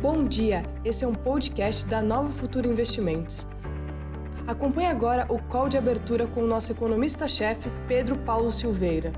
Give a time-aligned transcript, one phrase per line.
[0.00, 3.48] Bom dia, esse é um podcast da Nova Futuro Investimentos.
[4.46, 9.12] Acompanhe agora o call de abertura com o nosso economista-chefe, Pedro Paulo Silveira.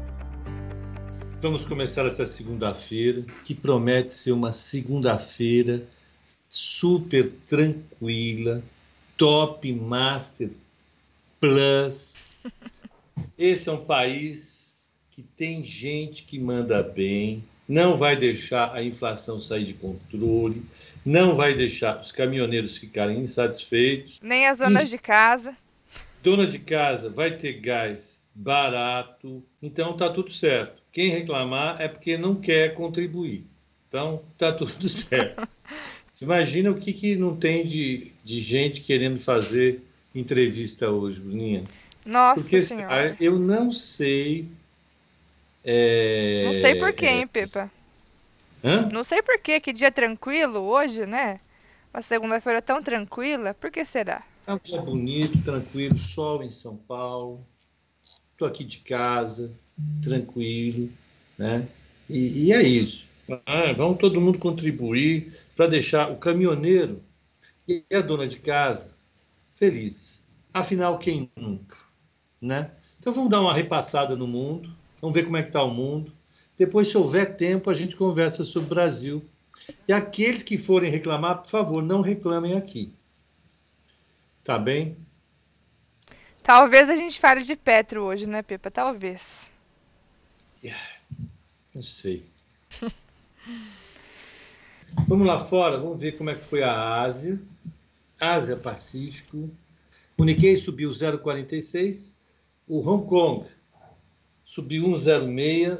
[1.39, 5.87] Vamos começar essa segunda-feira, que promete ser uma segunda-feira
[6.49, 8.63] super tranquila,
[9.19, 10.49] top master
[11.39, 12.25] plus.
[13.37, 14.73] Esse é um país
[15.11, 20.61] que tem gente que manda bem, não vai deixar a inflação sair de controle,
[21.07, 24.19] não vai deixar os caminhoneiros ficarem insatisfeitos.
[24.21, 25.57] Nem as donas de casa.
[26.21, 30.83] Dona de casa vai ter gás barato, então tá tudo certo.
[30.93, 33.47] Quem reclamar é porque não quer contribuir.
[33.89, 35.49] Então tá tudo certo.
[36.13, 39.81] Você imagina o que, que não tem de, de gente querendo fazer
[40.13, 41.63] entrevista hoje, Bruninha?
[42.05, 43.17] Nossa Porque senhora.
[43.21, 44.49] eu não sei.
[45.65, 47.71] É, Não sei por quê, hein, Pepa?
[48.65, 48.89] Hã?
[48.93, 51.41] Não sei por quê, que dia tranquilo hoje, né?
[51.93, 53.55] Uma segunda-feira tão tranquila.
[53.55, 54.23] Por que será?
[54.47, 57.45] É um dia bonito, tranquilo, sol em São Paulo.
[58.33, 59.53] Estou aqui de casa,
[60.03, 60.91] tranquilo,
[61.39, 61.67] né?
[62.09, 63.07] E, e é isso.
[63.47, 67.03] Ah, vamos todo mundo contribuir para deixar o caminhoneiro
[67.69, 68.95] e a dona de casa
[69.61, 70.25] felizes.
[70.53, 71.77] Afinal, quem nunca,
[72.41, 72.71] né?
[72.99, 76.13] Então vamos dar uma repassada no mundo, vamos ver como é que está o mundo.
[76.59, 79.25] Depois, se houver tempo, a gente conversa sobre o Brasil.
[79.89, 82.93] E aqueles que forem reclamar, por favor, não reclamem aqui.
[84.45, 84.97] Tá bem?
[86.43, 88.71] Talvez a gente fale de Petro hoje, né, Pepa?
[88.71, 89.49] Talvez.
[91.75, 92.25] Não sei.
[95.07, 97.41] vamos lá fora, vamos ver como é que foi a Ásia.
[98.19, 99.49] Ásia Pacífico.
[100.19, 102.13] O Nikkei subiu 0,46.
[102.69, 103.47] O Hong Kong
[104.51, 105.79] subiu 1,06.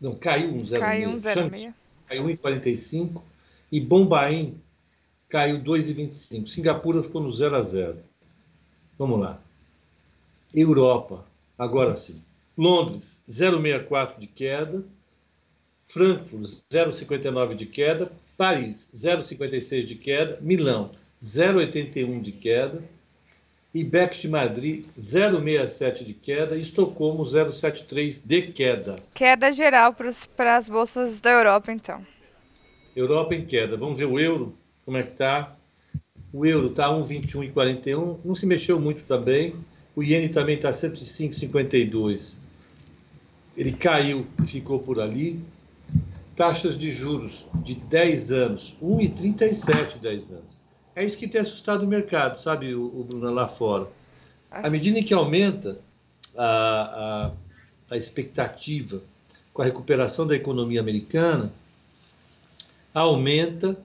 [0.00, 0.78] Não, caiu 1,06.
[0.80, 1.74] Caiu um Xangai 0,6.
[2.08, 3.22] caiu 1,45
[3.70, 4.60] e Bombaim
[5.28, 6.48] caiu 2,25.
[6.48, 7.98] Singapura ficou no 0 a 0.
[8.98, 9.40] Vamos lá.
[10.52, 11.24] Europa,
[11.56, 12.20] agora sim.
[12.56, 14.84] Londres, 0,64 de queda.
[15.86, 18.10] Frankfurt, 0,59 de queda.
[18.36, 20.38] Paris, 0,56 de queda.
[20.40, 20.90] Milão,
[21.22, 22.82] 0,81 de queda.
[23.74, 26.56] Ibex de Madrid, 0,67 de queda.
[26.56, 28.96] E Estocolmo, 0,73 de queda.
[29.14, 29.94] Queda geral
[30.36, 32.04] para as bolsas da Europa, então.
[32.96, 33.76] Europa em queda.
[33.76, 35.54] Vamos ver o euro, como é que tá?
[36.32, 39.54] O euro está 1,21,41, não se mexeu muito também.
[39.94, 42.34] O iene também está 105,52.
[43.56, 45.40] Ele caiu e ficou por ali.
[46.36, 50.57] Taxas de juros de 10 anos, 1,37 10 anos.
[50.98, 53.86] É isso que tem assustado o mercado, sabe, o, o Bruno, lá fora.
[54.50, 55.78] À medida em que aumenta
[56.36, 57.30] a,
[57.88, 59.00] a, a expectativa
[59.54, 61.52] com a recuperação da economia americana,
[62.92, 63.78] aumenta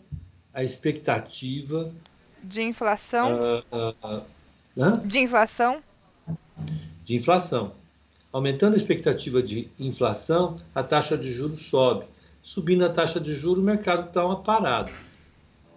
[0.52, 1.94] a expectativa
[2.42, 3.64] De inflação.
[3.72, 4.24] ah, ah,
[4.76, 5.00] hã?
[5.06, 5.84] De inflação.
[7.06, 7.74] de inflação.
[8.32, 12.06] Aumentando a expectativa de inflação, a taxa de juros sobe.
[12.42, 14.92] Subindo a taxa de juros, o mercado dá uma parada.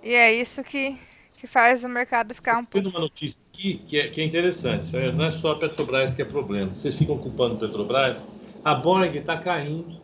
[0.02, 0.98] E é isso que,
[1.46, 2.98] que faz o mercado ficar um Tem pouco.
[2.98, 4.92] uma notícia aqui que é, que é interessante.
[5.12, 6.74] Não é só a Petrobras que é problema.
[6.74, 8.22] Vocês ficam culpando a Petrobras.
[8.64, 10.00] A Boeing está caindo.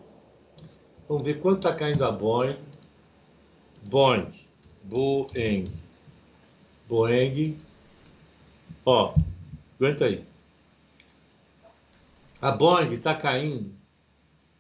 [1.09, 2.57] Vamos ver quanto está caindo a Boeing.
[3.91, 4.31] Boeing.
[4.85, 5.73] Boeing.
[6.89, 7.59] Boeing.
[8.87, 9.15] Ó,
[9.77, 10.25] aguenta aí.
[12.41, 13.73] A Boeing está caindo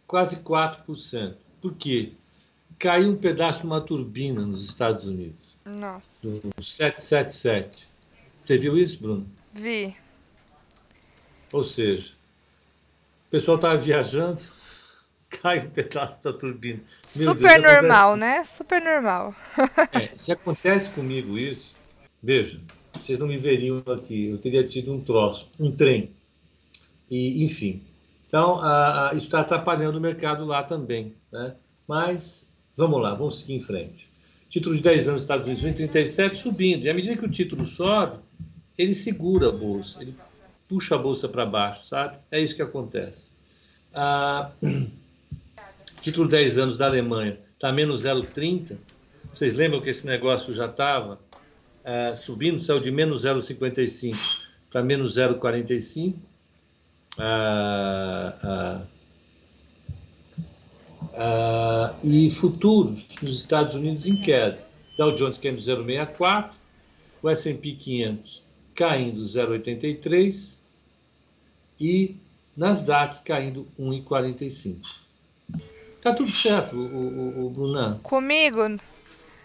[0.06, 1.36] quase 4%.
[1.60, 2.12] Por quê?
[2.76, 6.26] Caiu um pedaço de uma turbina nos Estados Unidos Nossa.
[6.28, 7.88] do 777.
[8.44, 9.26] Você viu isso, Bruno?
[9.52, 9.96] Vi.
[11.52, 12.12] Ou seja,
[13.26, 14.40] o pessoal estava viajando,
[15.42, 16.80] cai um pedaço da turbina.
[17.14, 18.44] Meu Super Deus, acontece- normal, né?
[18.44, 19.34] Super normal.
[19.92, 21.74] É, se acontece comigo isso,
[22.22, 22.60] veja,
[22.92, 26.10] vocês não me veriam aqui, eu teria tido um troço, um trem.
[27.10, 27.82] E, enfim.
[28.26, 31.14] Então, a- a- isso está atrapalhando o mercado lá também.
[31.30, 31.54] Né?
[31.86, 34.10] Mas, vamos lá, vamos seguir em frente.
[34.52, 36.84] Título de 10 anos dos Estados Unidos, 1,37 subindo.
[36.84, 38.18] E à medida que o título sobe,
[38.76, 40.14] ele segura a bolsa, ele
[40.68, 42.18] puxa a bolsa para baixo, sabe?
[42.30, 43.30] É isso que acontece.
[43.94, 44.52] Ah,
[46.02, 48.76] título 10 anos da Alemanha está menos 0,30.
[49.34, 51.18] Vocês lembram que esse negócio já estava
[52.14, 54.14] subindo, saiu de menos 0,55
[54.70, 56.14] para menos 0,45.
[57.18, 58.82] Ah, ah,
[61.14, 64.58] ah, e futuros nos Estados Unidos em queda.
[64.96, 66.50] Dow Jones caindo 0,64,
[67.22, 68.42] o S&P 500
[68.74, 70.56] caindo 0,83
[71.80, 72.16] e
[72.56, 75.02] Nasdaq caindo 1,45.
[76.00, 77.98] Tá tudo certo, o, o, o Brunan?
[78.02, 78.58] Comigo,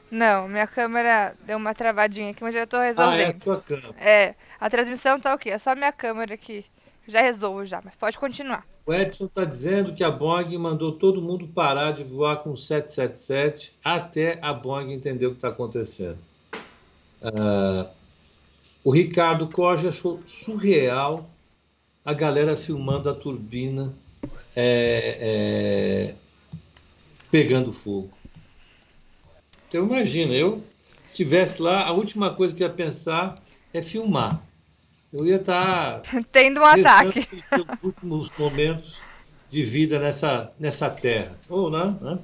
[0.10, 3.20] Não, minha câmera deu uma travadinha aqui, mas já tô resolvendo.
[3.20, 3.96] Ah, é a sua câmera.
[4.00, 6.66] É, a transmissão tá ok, é só minha câmera aqui.
[7.08, 8.66] Já resolvo já, mas pode continuar.
[8.86, 13.74] O Edson está dizendo que a Boeing mandou todo mundo parar de voar com 777
[13.84, 16.18] até a Boeing entender o que está acontecendo.
[17.22, 17.88] Uh,
[18.84, 21.30] o Ricardo Coja achou surreal
[22.06, 23.94] a galera filmando a turbina
[24.56, 26.16] é, é,
[27.30, 28.10] pegando fogo.
[29.68, 30.64] Então imagina, eu
[31.06, 33.36] se estivesse lá, a última coisa que eu ia pensar
[33.74, 34.42] é filmar.
[35.12, 37.28] Eu ia estar tá tendo um ataque.
[37.52, 39.02] Os últimos momentos
[39.50, 41.38] de vida nessa, nessa terra.
[41.50, 42.20] Ou não, né?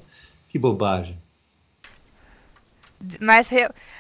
[0.50, 1.18] Que bobagem.
[3.20, 3.48] Mas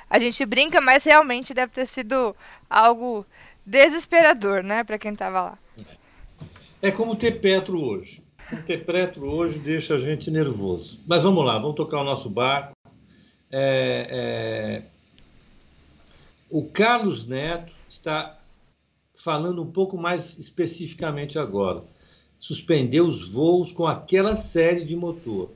[0.09, 2.35] a gente brinca, mas realmente deve ter sido
[2.69, 3.25] algo
[3.65, 5.57] desesperador, né, para quem estava lá.
[6.81, 8.23] É como ter Petro hoje.
[8.65, 11.01] Ter Petro hoje deixa a gente nervoso.
[11.07, 12.73] Mas vamos lá, vamos tocar o nosso barco.
[13.51, 14.83] É, é...
[16.49, 18.37] O Carlos Neto está
[19.15, 21.83] falando um pouco mais especificamente agora.
[22.39, 25.49] Suspendeu os voos com aquela série de motor.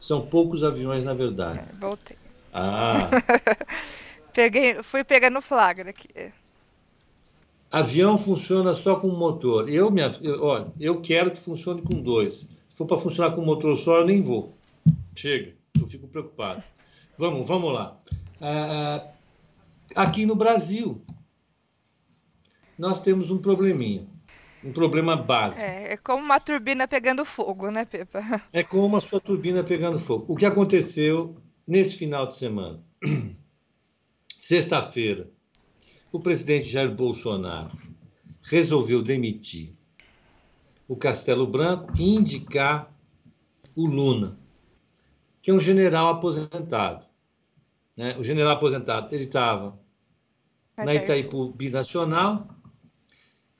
[0.00, 1.60] São poucos aviões, na verdade.
[1.60, 2.16] É, voltei.
[2.52, 3.10] Ah.
[4.32, 6.08] Peguei, fui pegar no flagra aqui.
[7.70, 9.68] Avião funciona só com motor.
[9.68, 12.48] Eu, minha, eu, olha, eu quero que funcione com dois.
[12.68, 14.54] Se for para funcionar com motor só, eu nem vou.
[15.14, 16.62] Chega, eu fico preocupado.
[17.16, 17.96] Vamos, vamos lá.
[18.40, 19.06] Ah,
[19.94, 21.00] aqui no Brasil,
[22.80, 24.06] nós temos um probleminha.
[24.64, 25.60] Um problema básico.
[25.60, 28.42] É, é como uma turbina pegando fogo, né, Pepa?
[28.54, 30.24] É como a sua turbina pegando fogo.
[30.32, 31.36] O que aconteceu
[31.66, 32.82] nesse final de semana?
[34.40, 35.28] Sexta-feira,
[36.10, 37.76] o presidente Jair Bolsonaro
[38.42, 39.74] resolveu demitir
[40.88, 42.90] o Castelo Branco e indicar
[43.76, 44.38] o Luna,
[45.42, 47.04] que é um general aposentado.
[47.94, 48.16] Né?
[48.18, 49.78] O general aposentado, ele estava
[50.78, 52.59] na Itaipu Binacional,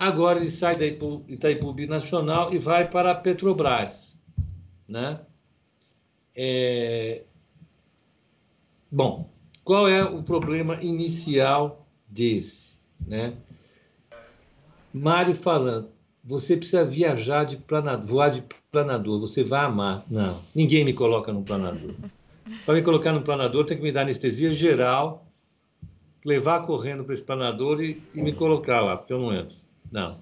[0.01, 4.17] agora ele sai da Itaipu Binacional e vai para a Petrobras.
[4.89, 5.21] Né?
[6.35, 7.25] É...
[8.91, 9.31] Bom,
[9.63, 12.79] qual é o problema inicial desse?
[13.07, 13.35] Né?
[14.93, 15.91] Mário falando,
[16.25, 18.43] você precisa viajar de planador, voar de
[18.73, 20.05] planador, você vai amar.
[20.11, 21.95] Não, ninguém me coloca no planador.
[22.65, 25.27] Para me colocar no planador, tem que me dar anestesia geral,
[26.25, 29.57] levar correndo para esse planador e, e, me colocar lá, porque eu não entro.
[29.91, 30.19] Não,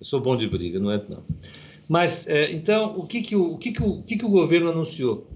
[0.00, 1.24] eu sou bom de briga, não entro não.
[1.88, 4.30] Mas, é, então, o, que, que, o, o, que, que, o, o que, que o
[4.30, 5.26] governo anunciou?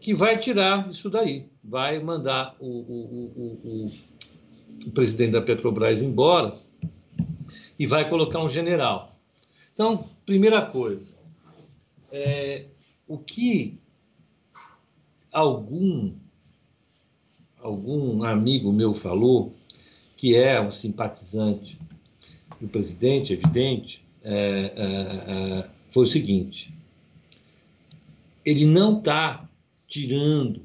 [0.00, 3.92] Que vai tirar isso daí vai mandar o, o, o,
[4.86, 6.58] o presidente da Petrobras embora
[7.78, 9.16] e vai colocar um general.
[9.72, 11.16] Então, primeira coisa,
[12.10, 12.66] é,
[13.06, 13.78] o que
[15.30, 16.12] algum
[17.60, 19.54] algum amigo meu falou,
[20.16, 21.78] que é um simpatizante
[22.62, 26.72] do presidente, evidente, é, é, é, foi o seguinte:
[28.46, 29.48] ele não está
[29.88, 30.62] tirando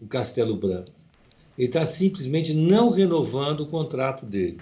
[0.00, 0.92] o Castelo Branco.
[1.58, 4.58] Ele está simplesmente não renovando o contrato dele.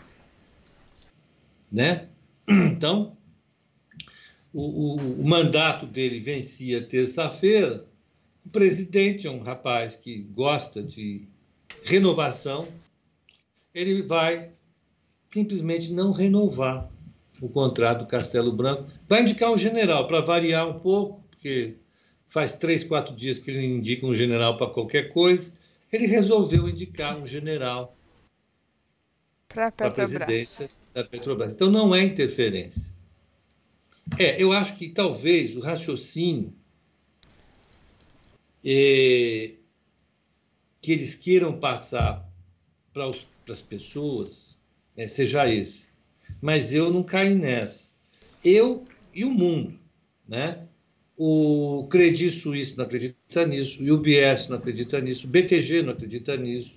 [1.71, 2.09] Né?
[2.49, 3.17] Então,
[4.53, 7.87] o, o, o mandato dele vencia terça-feira.
[8.45, 11.29] O presidente é um rapaz que gosta de
[11.85, 12.69] renovação.
[13.73, 14.51] Ele vai
[15.33, 16.91] simplesmente não renovar
[17.41, 18.87] o contrato do Castelo Branco.
[19.09, 21.77] Vai indicar um general para variar um pouco, porque
[22.29, 25.53] faz três, quatro dias que ele indica um general para qualquer coisa,
[25.91, 27.97] ele resolveu indicar um general
[29.49, 31.53] para a presidência da Petrobras.
[31.53, 32.93] Então não é interferência.
[34.19, 36.55] É, eu acho que talvez o raciocínio
[38.65, 39.53] é,
[40.81, 42.29] que eles queiram passar
[42.93, 43.11] para
[43.49, 44.57] as pessoas
[44.97, 45.87] é, seja esse.
[46.41, 47.89] Mas eu não caí nessa.
[48.45, 48.85] Eu
[49.15, 49.79] e o mundo,
[50.29, 50.67] né?
[51.17, 56.37] O Credit Suisse não acredita nisso, o UBS não acredita nisso, o BTG não acredita
[56.37, 56.73] nisso.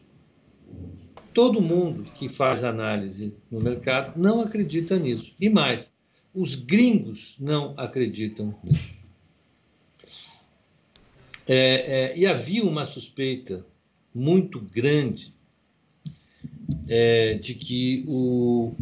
[1.34, 5.34] Todo mundo que faz análise no mercado não acredita nisso.
[5.40, 5.92] E mais,
[6.34, 8.96] os gringos não acreditam nisso.
[11.48, 13.66] É, é, e havia uma suspeita
[14.14, 15.35] muito grande
[16.88, 18.74] é, de que o,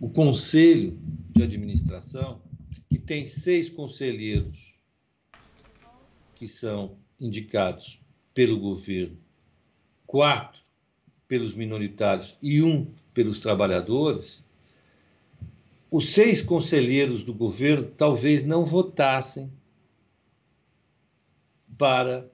[0.00, 0.98] o conselho
[1.30, 2.40] de administração,
[2.88, 4.74] que tem seis conselheiros
[6.34, 8.00] que são indicados
[8.32, 9.16] pelo governo,
[10.06, 10.60] quatro
[11.26, 14.42] pelos minoritários e um pelos trabalhadores,
[15.90, 19.50] os seis conselheiros do governo talvez não votassem
[21.76, 22.28] para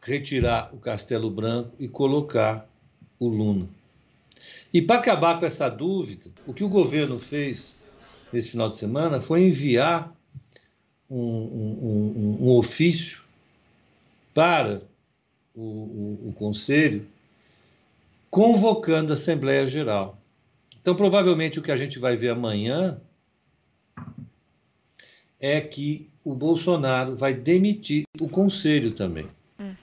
[0.00, 2.68] retirar o Castelo Branco e colocar
[3.18, 3.68] o Luna.
[4.72, 7.76] E para acabar com essa dúvida, o que o governo fez
[8.32, 10.14] nesse final de semana foi enviar
[11.08, 13.22] um, um, um, um ofício
[14.34, 14.82] para
[15.54, 17.06] o, o, o Conselho
[18.30, 20.18] convocando a Assembleia Geral.
[20.80, 23.00] Então, provavelmente, o que a gente vai ver amanhã
[25.40, 29.26] é que o Bolsonaro vai demitir o Conselho também.
[29.58, 29.74] Hum.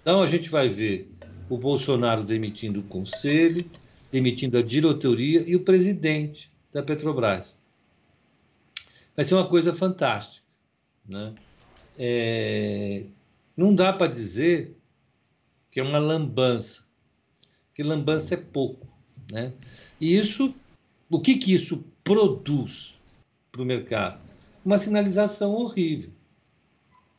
[0.00, 1.10] Então, a gente vai ver
[1.48, 3.64] o Bolsonaro demitindo o Conselho,
[4.12, 7.56] demitindo a diretoria e o presidente da Petrobras.
[9.16, 10.46] Vai ser uma coisa fantástica.
[11.08, 11.34] Né?
[11.98, 13.04] É...
[13.56, 14.76] Não dá para dizer
[15.70, 16.84] que é uma lambança,
[17.74, 18.86] que lambança é pouco.
[19.30, 19.54] Né?
[19.98, 20.54] E isso,
[21.10, 22.98] o que, que isso produz
[23.50, 24.20] para o mercado?
[24.64, 26.10] Uma sinalização horrível.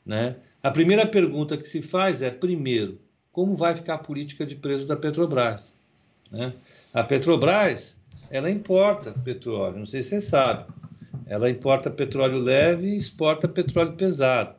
[0.05, 0.35] Né?
[0.62, 3.00] A primeira pergunta que se faz é, primeiro,
[3.31, 5.73] como vai ficar a política de preço da Petrobras?
[6.34, 6.52] Né?
[6.92, 7.96] A Petrobras,
[8.32, 10.66] ela importa petróleo, não sei se você sabe.
[11.28, 14.56] Ela importa petróleo leve e exporta petróleo pesado,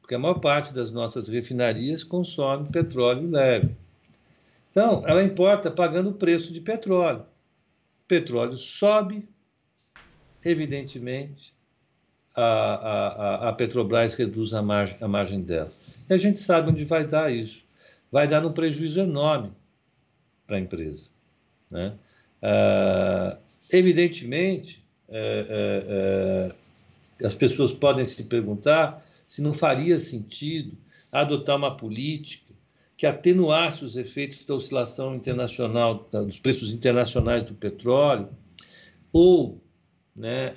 [0.00, 3.74] porque a maior parte das nossas refinarias consome petróleo leve.
[4.70, 7.24] Então, ela importa pagando o preço de petróleo.
[8.06, 9.28] Petróleo sobe,
[10.44, 11.54] evidentemente,
[12.34, 15.70] a, a, a Petrobras reduz a margem, a margem dela.
[16.08, 17.62] E a gente sabe onde vai dar isso.
[18.10, 19.52] Vai dar um prejuízo enorme
[20.48, 21.08] para a empresa.
[21.70, 21.94] Né?
[22.42, 23.38] Ah,
[23.70, 26.50] evidentemente, é,
[27.20, 30.76] é, é, as pessoas podem se perguntar se não faria sentido
[31.12, 32.48] adotar uma política
[32.96, 38.28] que atenuasse os efeitos da oscilação internacional, dos preços internacionais do petróleo
[39.12, 39.60] ou
[40.16, 40.52] né,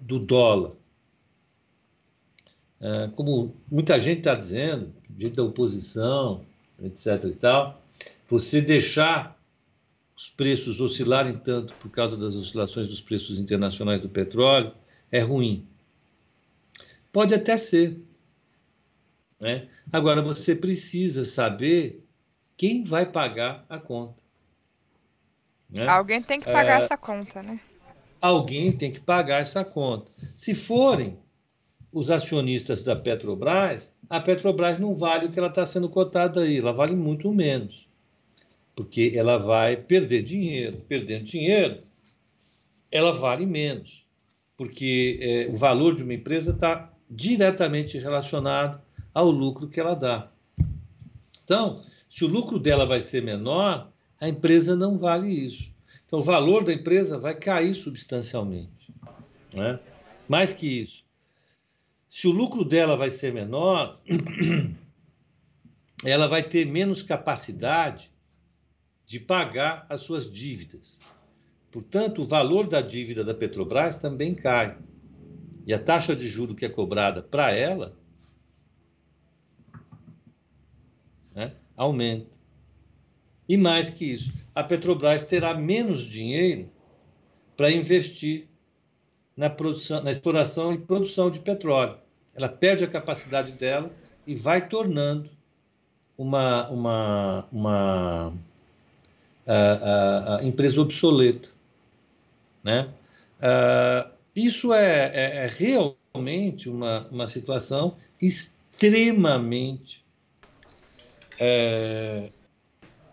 [0.00, 0.72] do dólar.
[3.14, 6.46] Como muita gente está dizendo, gente da oposição,
[6.82, 7.24] etc.
[7.24, 7.81] e tal,
[8.32, 9.38] você deixar
[10.16, 14.72] os preços oscilarem tanto por causa das oscilações dos preços internacionais do petróleo
[15.10, 15.68] é ruim.
[17.12, 18.00] Pode até ser.
[19.38, 19.68] Né?
[19.92, 22.02] Agora, você precisa saber
[22.56, 24.22] quem vai pagar a conta.
[25.68, 25.86] Né?
[25.86, 27.60] Alguém tem que pagar é, essa conta, né?
[28.18, 30.10] Alguém tem que pagar essa conta.
[30.34, 31.18] Se forem
[31.92, 36.56] os acionistas da Petrobras, a Petrobras não vale o que ela está sendo cotada aí,
[36.56, 37.91] ela vale muito menos
[38.74, 40.82] porque ela vai perder dinheiro.
[40.88, 41.82] Perdendo dinheiro,
[42.90, 44.06] ela vale menos,
[44.56, 48.80] porque é, o valor de uma empresa está diretamente relacionado
[49.12, 50.30] ao lucro que ela dá.
[51.44, 55.70] Então, se o lucro dela vai ser menor, a empresa não vale isso.
[56.06, 58.92] Então, o valor da empresa vai cair substancialmente.
[59.54, 59.78] Né?
[60.28, 61.02] Mais que isso,
[62.12, 63.98] se o lucro dela vai ser menor,
[66.04, 68.11] ela vai ter menos capacidade
[69.06, 70.98] de pagar as suas dívidas.
[71.70, 74.76] Portanto, o valor da dívida da Petrobras também cai.
[75.66, 77.96] E a taxa de juro que é cobrada para ela
[81.34, 82.36] né, aumenta.
[83.48, 86.70] E mais que isso, a Petrobras terá menos dinheiro
[87.56, 88.48] para investir
[89.36, 91.98] na, produção, na exploração e produção de petróleo.
[92.34, 93.90] Ela perde a capacidade dela
[94.26, 95.30] e vai tornando
[96.16, 98.32] uma, uma, uma
[99.46, 101.48] a, empresa obsoleta.
[102.62, 102.88] Né?
[104.34, 110.02] Isso é, é, é, realmente uma, uma situação extremamente
[111.38, 112.30] é,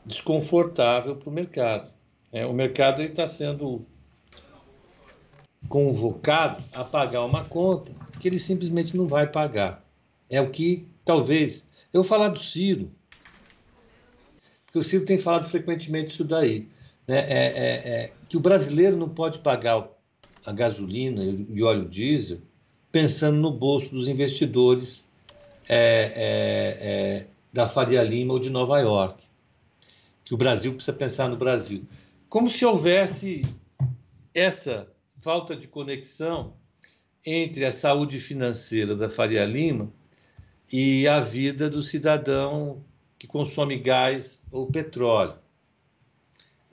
[0.05, 1.91] desconfortável para o mercado.
[2.31, 3.85] É, o mercado está sendo
[5.67, 9.85] convocado a pagar uma conta que ele simplesmente não vai pagar.
[10.29, 11.67] É o que talvez.
[11.91, 12.89] Eu falar do Ciro
[14.69, 16.67] porque o Ciro tem falado frequentemente isso daí,
[17.07, 17.19] né?
[17.21, 19.89] É, é, é, que o brasileiro não pode pagar
[20.45, 22.39] a gasolina e óleo diesel
[22.91, 25.03] pensando no bolso dos investidores
[25.67, 29.23] é, é, é, da Faria Lima ou de Nova York.
[30.23, 31.83] Que o Brasil precisa pensar no Brasil.
[32.27, 33.41] Como se houvesse
[34.31, 34.87] essa
[35.19, 36.53] falta de conexão
[37.25, 39.91] entre a saúde financeira da Faria Lima
[40.71, 42.83] e a vida do cidadão
[43.19, 45.35] que consome gás ou petróleo.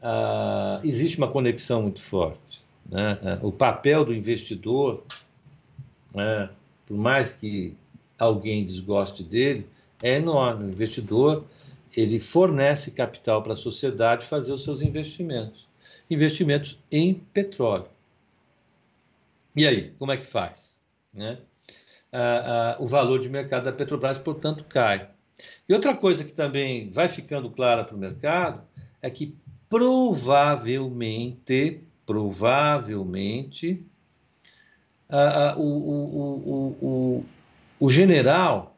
[0.00, 2.62] Ah, existe uma conexão muito forte.
[2.88, 3.18] Né?
[3.22, 5.02] Ah, o papel do investidor,
[6.14, 6.48] né,
[6.86, 7.74] por mais que
[8.16, 9.66] alguém desgoste dele,
[10.00, 10.66] é enorme.
[10.66, 11.44] O investidor
[11.96, 15.66] ele fornece capital para a sociedade fazer os seus investimentos.
[16.08, 17.88] Investimentos em petróleo.
[19.56, 20.78] E aí, como é que faz?
[21.12, 21.38] Né?
[22.12, 25.08] Ah, ah, o valor de mercado da Petrobras, portanto, cai.
[25.68, 28.62] E outra coisa que também vai ficando clara para o mercado
[29.02, 29.36] é que
[29.68, 33.84] provavelmente, provavelmente,
[35.56, 37.24] o, o, o,
[37.78, 38.76] o general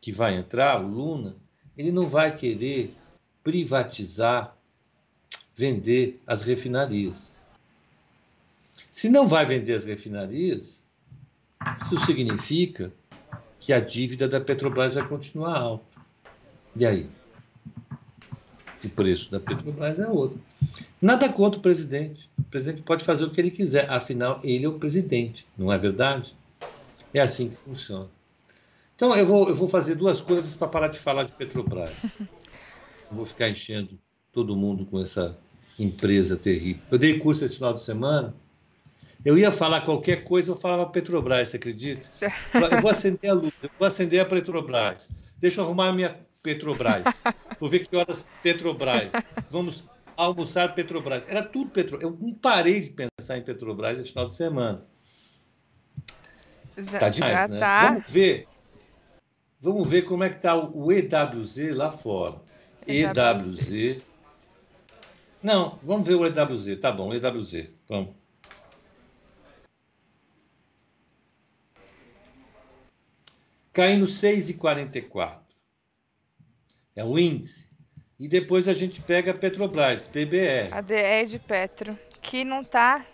[0.00, 1.36] que vai entrar, o Luna,
[1.76, 2.94] ele não vai querer
[3.42, 4.56] privatizar,
[5.54, 7.30] vender as refinarias.
[8.90, 10.82] Se não vai vender as refinarias,
[11.80, 12.92] isso significa
[13.64, 15.84] que a dívida da Petrobras vai continuar alta.
[16.74, 17.08] E aí?
[18.84, 20.40] O preço da Petrobras é outro.
[21.00, 22.28] Nada contra o presidente.
[22.36, 25.78] O presidente pode fazer o que ele quiser, afinal, ele é o presidente, não é
[25.78, 26.34] verdade?
[27.14, 28.08] É assim que funciona.
[28.96, 31.92] Então, eu vou, eu vou fazer duas coisas para parar de falar de Petrobras.
[32.18, 32.26] Não
[33.18, 33.96] vou ficar enchendo
[34.32, 35.38] todo mundo com essa
[35.78, 36.82] empresa terrível.
[36.90, 38.34] Eu dei curso esse final de semana.
[39.24, 42.08] Eu ia falar qualquer coisa, eu falava Petrobras, você acredita?
[42.52, 45.08] Eu vou acender a luz, eu vou acender a Petrobras.
[45.38, 47.22] Deixa eu arrumar a minha Petrobras.
[47.60, 49.12] Vou ver que horas Petrobras.
[49.48, 49.84] Vamos
[50.16, 51.28] almoçar Petrobras.
[51.28, 52.10] Era tudo Petrobras.
[52.10, 54.84] Eu não parei de pensar em Petrobras esse final de semana.
[56.76, 57.60] Já, tá demais, já né?
[57.60, 57.88] Tá.
[57.88, 58.48] Vamos ver.
[59.60, 62.40] Vamos ver como é que está o EWZ lá fora.
[62.88, 64.02] EWZ.
[65.40, 66.80] Não, vamos ver o EWZ.
[66.80, 67.68] Tá bom, EWZ.
[67.88, 68.21] Vamos.
[73.72, 75.40] Caindo 6,44.
[76.94, 77.70] É o índice.
[78.18, 80.68] E depois a gente pega a Petrobras, PBR.
[80.72, 83.06] A DE de Petro, que não está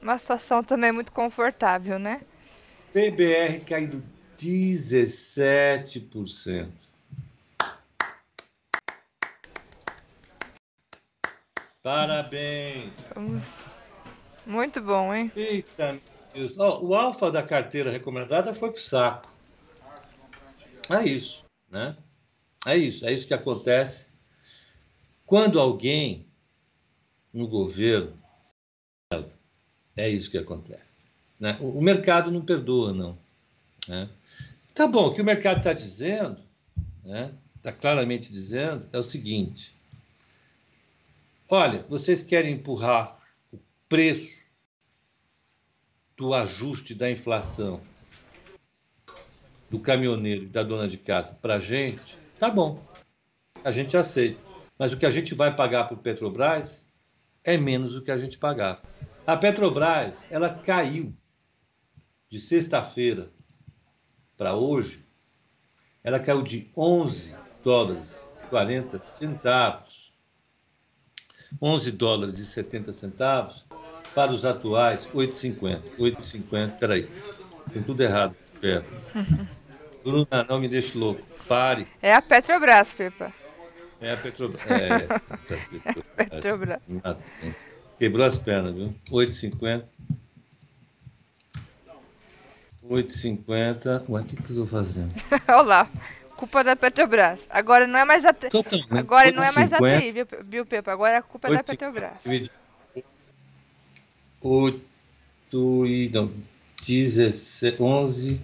[0.00, 2.22] uma situação também muito confortável, né?
[2.92, 4.02] PBR caindo
[4.38, 6.70] 17%.
[11.82, 12.92] Parabéns.
[14.46, 15.30] Muito bom, hein?
[15.36, 16.00] Eita,
[16.32, 16.56] Deus.
[16.56, 19.36] Oh, o alfa da carteira recomendada foi pro saco.
[20.90, 21.96] É isso, né?
[22.66, 24.06] É isso, é isso que acontece
[25.28, 26.26] quando alguém
[27.32, 28.16] no governo
[29.94, 31.06] é isso que acontece.
[31.38, 31.58] Né?
[31.60, 33.18] O, mercado não perdoa, não.
[33.86, 34.08] Né?
[34.74, 36.40] Tá bom, o que o mercado está dizendo,
[36.98, 37.32] está né?
[37.62, 39.74] Tá claramente dizendo, é o seguinte:
[41.48, 43.20] olha, vocês querem empurrar
[43.52, 44.38] o preço
[46.16, 47.82] do ajuste da inflação
[49.70, 52.82] do caminhoneiro e da dona de casa para a gente, tá bom,
[53.62, 54.40] a gente aceita.
[54.78, 56.86] Mas o que a gente vai pagar para o Petrobras
[57.44, 58.80] é menos do que a gente pagar.
[59.26, 61.14] A Petrobras, ela caiu
[62.30, 63.30] de sexta-feira
[64.36, 65.04] para hoje,
[66.02, 70.12] ela caiu de 11 dólares 40 centavos,
[71.60, 73.66] 11 dólares e 70 centavos,
[74.14, 75.82] para os atuais 8,50.
[75.98, 77.08] 8,50, peraí,
[77.72, 78.36] tem tudo errado.
[78.60, 78.84] Pera.
[80.08, 81.20] Bruna, não me deixe louco.
[81.46, 81.86] Pare.
[82.00, 83.30] É a Petrobras, Pepa.
[84.00, 84.62] É a Petrobras.
[84.66, 85.80] É, tá certo.
[86.16, 86.80] Petrobras.
[87.98, 88.94] Quebrou as pernas, viu?
[89.10, 89.84] 8,50.
[92.88, 94.08] 8,50.
[94.08, 95.12] Ué, o que, que eu estou fazendo?
[95.48, 95.90] Olha lá.
[96.36, 97.40] Culpa da Petrobras.
[97.50, 98.48] Agora não é mais a TI.
[98.90, 100.92] Agora não é mais a TI, viu, viu Pepa?
[100.92, 102.12] Agora é a culpa 8, da Petrobras.
[104.40, 104.80] 8
[105.86, 106.10] e.
[106.14, 106.32] Não,
[106.86, 108.40] 17, 11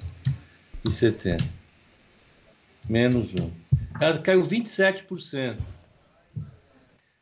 [0.86, 1.44] e 70.
[2.88, 3.52] Menos 1.
[4.00, 5.58] Ela caiu 27%.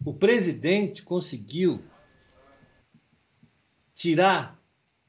[0.05, 1.83] O presidente conseguiu
[3.95, 4.59] tirar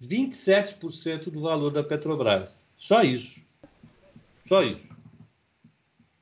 [0.02, 2.62] 27% do valor da Petrobras.
[2.78, 3.42] Só isso.
[4.46, 4.94] Só isso.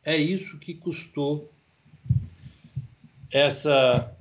[0.04, 1.52] É isso que custou
[3.30, 4.16] essa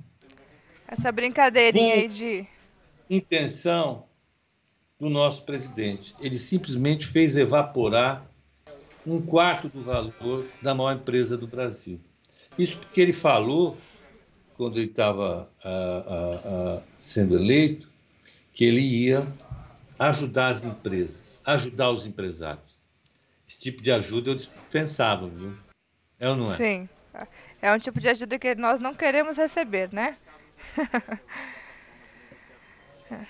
[0.87, 2.47] essa brincadeirinha aí de
[3.09, 4.05] intenção
[5.01, 6.13] do nosso presidente.
[6.19, 8.23] Ele simplesmente fez evaporar
[9.03, 11.99] um quarto do valor da maior empresa do Brasil.
[12.55, 13.75] Isso porque ele falou,
[14.55, 15.49] quando ele estava
[16.99, 17.89] sendo eleito,
[18.53, 19.25] que ele ia
[19.97, 22.77] ajudar as empresas, ajudar os empresários.
[23.49, 25.57] Esse tipo de ajuda eu dispensava, viu?
[26.19, 26.57] É ou não é?
[26.57, 26.87] Sim.
[27.59, 30.15] É um tipo de ajuda que nós não queremos receber, né?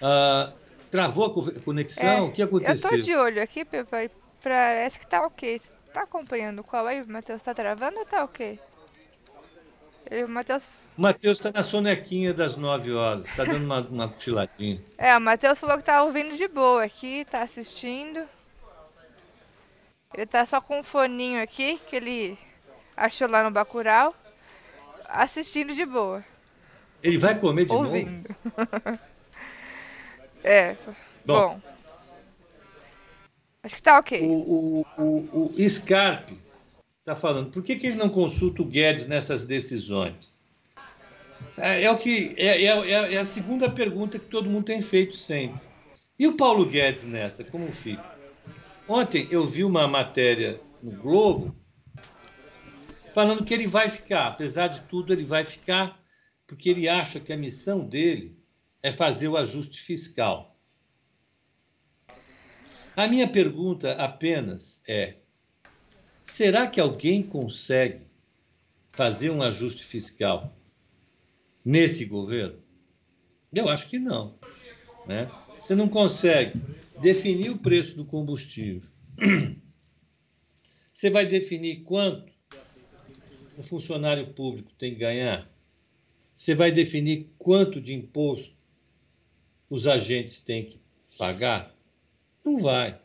[0.01, 0.51] ah,
[0.91, 2.05] Travou a conexão?
[2.05, 2.91] É, o que aconteceu?
[2.91, 4.11] Eu tô de olho aqui, Pepa, e
[4.43, 5.59] parece que tá ok.
[5.59, 7.41] Você tá acompanhando qual aí, Matheus?
[7.41, 8.59] Tá travando ou tá ok?
[10.11, 10.67] o Matheus...
[10.97, 14.83] O Matheus tá na sonequinha das 9 horas, tá dando uma, uma cochiladinha.
[14.97, 18.21] É, o Matheus falou que tá ouvindo de boa aqui, tá assistindo.
[20.13, 22.37] Ele tá só com um foninho aqui, que ele
[22.97, 24.13] achou lá no Bacurau,
[25.07, 26.21] assistindo de boa.
[27.01, 28.35] Ele vai comer de ouvindo.
[28.43, 28.99] novo?
[30.43, 30.75] É.
[31.25, 31.55] Bom.
[31.55, 31.61] bom.
[33.63, 34.21] Acho que tá ok.
[34.21, 36.37] O, o, o, o Scarpe
[36.99, 37.51] está falando.
[37.51, 40.33] Por que, que ele não consulta o Guedes nessas decisões?
[41.57, 44.81] É, é o que é, é, é, é, a segunda pergunta que todo mundo tem
[44.81, 45.61] feito sempre.
[46.17, 48.03] E o Paulo Guedes nessa, como fica?
[48.87, 51.55] Ontem eu vi uma matéria no Globo
[53.13, 55.99] falando que ele vai ficar, apesar de tudo, ele vai ficar
[56.47, 58.37] porque ele acha que a missão dele
[58.83, 60.57] é fazer o ajuste fiscal.
[62.95, 65.15] A minha pergunta apenas é:
[66.23, 68.05] será que alguém consegue
[68.91, 70.53] fazer um ajuste fiscal
[71.63, 72.61] nesse governo?
[73.53, 74.37] Eu acho que não.
[75.07, 75.29] Né?
[75.61, 76.59] Você não consegue
[76.99, 78.89] definir o preço do combustível.
[80.91, 82.31] Você vai definir quanto
[83.57, 85.49] o funcionário público tem que ganhar.
[86.35, 88.60] Você vai definir quanto de imposto
[89.71, 90.77] os agentes têm que
[91.17, 91.73] pagar.
[92.43, 92.99] Não vai.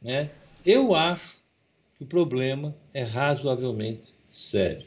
[0.00, 0.30] Né?
[0.64, 1.36] Eu acho
[1.98, 4.86] que o problema é razoavelmente sério.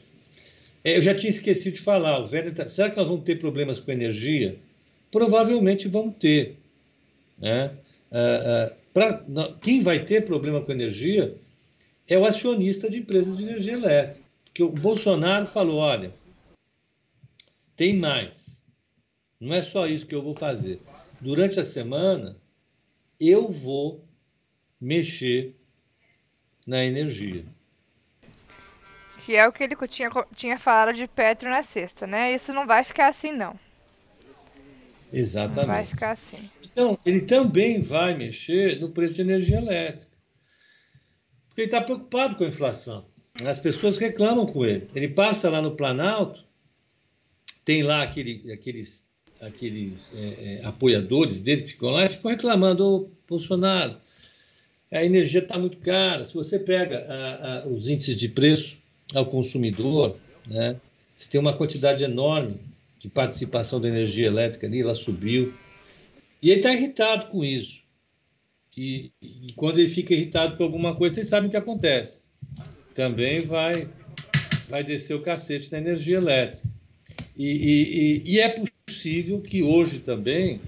[0.82, 2.18] É, eu já tinha esquecido de falar.
[2.18, 2.66] O velho tá...
[2.66, 4.58] Será que nós vamos ter problemas com energia?
[5.10, 6.56] Provavelmente vamos ter.
[7.38, 7.70] Né?
[8.10, 9.24] Ah, ah, pra...
[9.62, 11.36] Quem vai ter problema com energia
[12.08, 14.26] é o acionista de empresas de energia elétrica.
[14.46, 16.12] Porque o Bolsonaro falou: olha,
[17.76, 18.57] tem mais.
[19.40, 20.80] Não é só isso que eu vou fazer.
[21.20, 22.36] Durante a semana,
[23.20, 24.04] eu vou
[24.80, 25.56] mexer
[26.66, 27.44] na energia.
[29.24, 32.34] Que é o que ele tinha, tinha falado de Petro na sexta, né?
[32.34, 33.58] Isso não vai ficar assim, não.
[35.12, 35.66] Exatamente.
[35.66, 36.50] Não vai ficar assim.
[36.62, 40.12] Então, ele também vai mexer no preço de energia elétrica.
[41.48, 43.06] Porque ele está preocupado com a inflação.
[43.44, 44.88] As pessoas reclamam com ele.
[44.94, 46.44] Ele passa lá no Planalto,
[47.64, 49.07] tem lá aquele, aqueles
[49.40, 53.96] aqueles é, é, apoiadores dele que ficam lá e ficam reclamando, ô Bolsonaro,
[54.90, 56.24] a energia está muito cara.
[56.24, 58.78] Se você pega a, a, os índices de preço
[59.14, 60.76] ao consumidor, né,
[61.14, 62.60] você tem uma quantidade enorme
[62.98, 65.54] de participação da energia elétrica ali, ela subiu.
[66.42, 67.80] E ele está irritado com isso.
[68.76, 72.22] E, e, quando ele fica irritado com alguma coisa, vocês sabem o que acontece.
[72.94, 73.88] Também vai,
[74.68, 76.68] vai descer o cacete na energia elétrica.
[77.36, 78.48] E, e, e, é
[78.98, 80.60] possível que hoje também,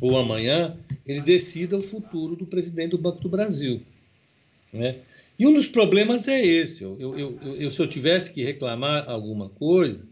[0.00, 0.74] ou amanhã,
[1.06, 3.82] ele decida o futuro do presidente do Banco do Brasil.
[4.72, 5.00] Né?
[5.38, 6.82] E um dos problemas é esse.
[6.82, 10.06] Eu, eu, eu, se eu tivesse que reclamar alguma coisa,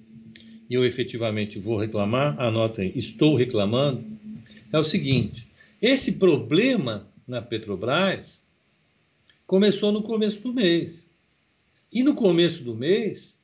[0.68, 4.04] e eu efetivamente vou reclamar, anotem, estou reclamando,
[4.70, 5.48] é o seguinte:
[5.80, 8.42] esse problema na Petrobras
[9.46, 11.08] começou no começo do mês.
[11.90, 13.38] E no começo do mês,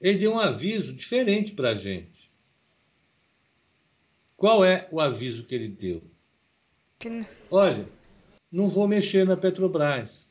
[0.00, 2.13] ele deu um aviso diferente para a gente.
[4.44, 6.02] Qual é o aviso que ele deu?
[6.98, 7.24] Que...
[7.50, 7.88] Olha,
[8.52, 10.28] não vou mexer na Petrobras.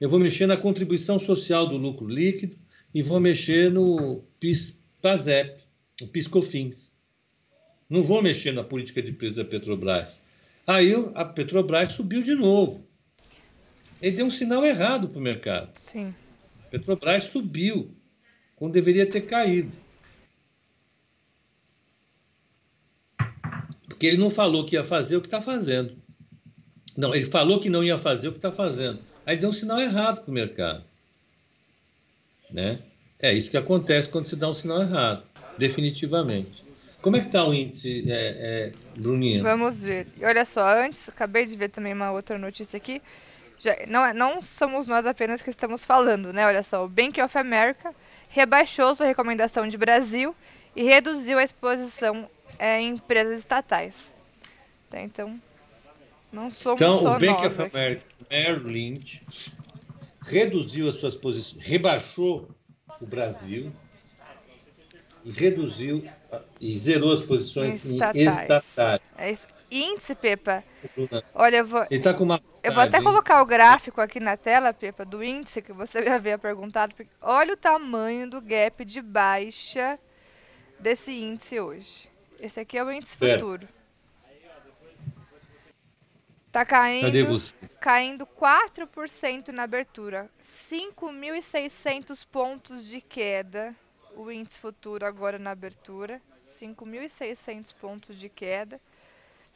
[0.00, 2.56] Eu vou mexer na contribuição social do lucro líquido
[2.92, 5.62] e vou mexer no PIS, PASEP,
[6.02, 6.92] o PISCOFINS.
[7.88, 10.20] Não vou mexer na política de preço da Petrobras.
[10.66, 12.84] Aí a Petrobras subiu de novo.
[14.02, 15.70] Ele deu um sinal errado para o mercado.
[15.78, 16.12] Sim.
[16.64, 17.94] A Petrobras subiu
[18.56, 19.83] quando deveria ter caído.
[23.94, 25.96] Porque ele não falou que ia fazer o que está fazendo.
[26.96, 28.98] Não, ele falou que não ia fazer o que está fazendo.
[29.24, 30.84] Aí deu um sinal errado para o mercado.
[32.50, 32.80] Né?
[33.20, 35.22] É isso que acontece quando se dá um sinal errado,
[35.56, 36.64] definitivamente.
[37.00, 39.44] Como é que está o índice, é, é, Bruninha?
[39.44, 40.08] Vamos ver.
[40.18, 43.00] E olha só, antes, acabei de ver também uma outra notícia aqui.
[43.60, 46.44] Já, não, é, não somos nós apenas que estamos falando, né?
[46.44, 47.94] Olha só, o Bank of America
[48.28, 50.34] rebaixou sua recomendação de Brasil
[50.74, 52.28] e reduziu a exposição
[52.58, 53.94] é, em empresas estatais.
[54.90, 55.40] Tá, então,
[56.32, 59.22] não somos então, o Bank of America Merrill Lynch
[60.22, 62.48] reduziu as suas posições, rebaixou
[63.00, 63.72] o Brasil
[65.24, 66.04] e reduziu
[66.60, 68.38] e zerou as posições estatais.
[68.38, 69.00] Estatais.
[69.16, 69.46] É isso.
[69.70, 70.62] Índice, Pepa.
[71.34, 71.84] Olha, eu vou.
[71.86, 75.72] Tá uma eu vou até colocar o gráfico aqui na tela, Pepa, do índice que
[75.72, 76.94] você havia perguntado.
[77.20, 79.98] Olha o tamanho do gap de baixa
[80.78, 82.08] desse índice hoje.
[82.38, 83.40] Esse aqui é o índice Pera.
[83.40, 83.68] futuro.
[86.50, 87.08] Tá caindo,
[87.80, 90.30] caindo 4% na abertura.
[90.70, 93.74] 5.600 pontos de queda.
[94.16, 96.22] O índice futuro agora na abertura.
[96.60, 98.80] 5.600 pontos de queda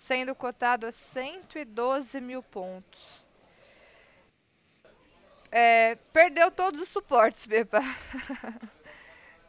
[0.06, 3.00] sendo cotado a 112 mil pontos.
[5.50, 7.80] É, perdeu todos os suportes, Pepa.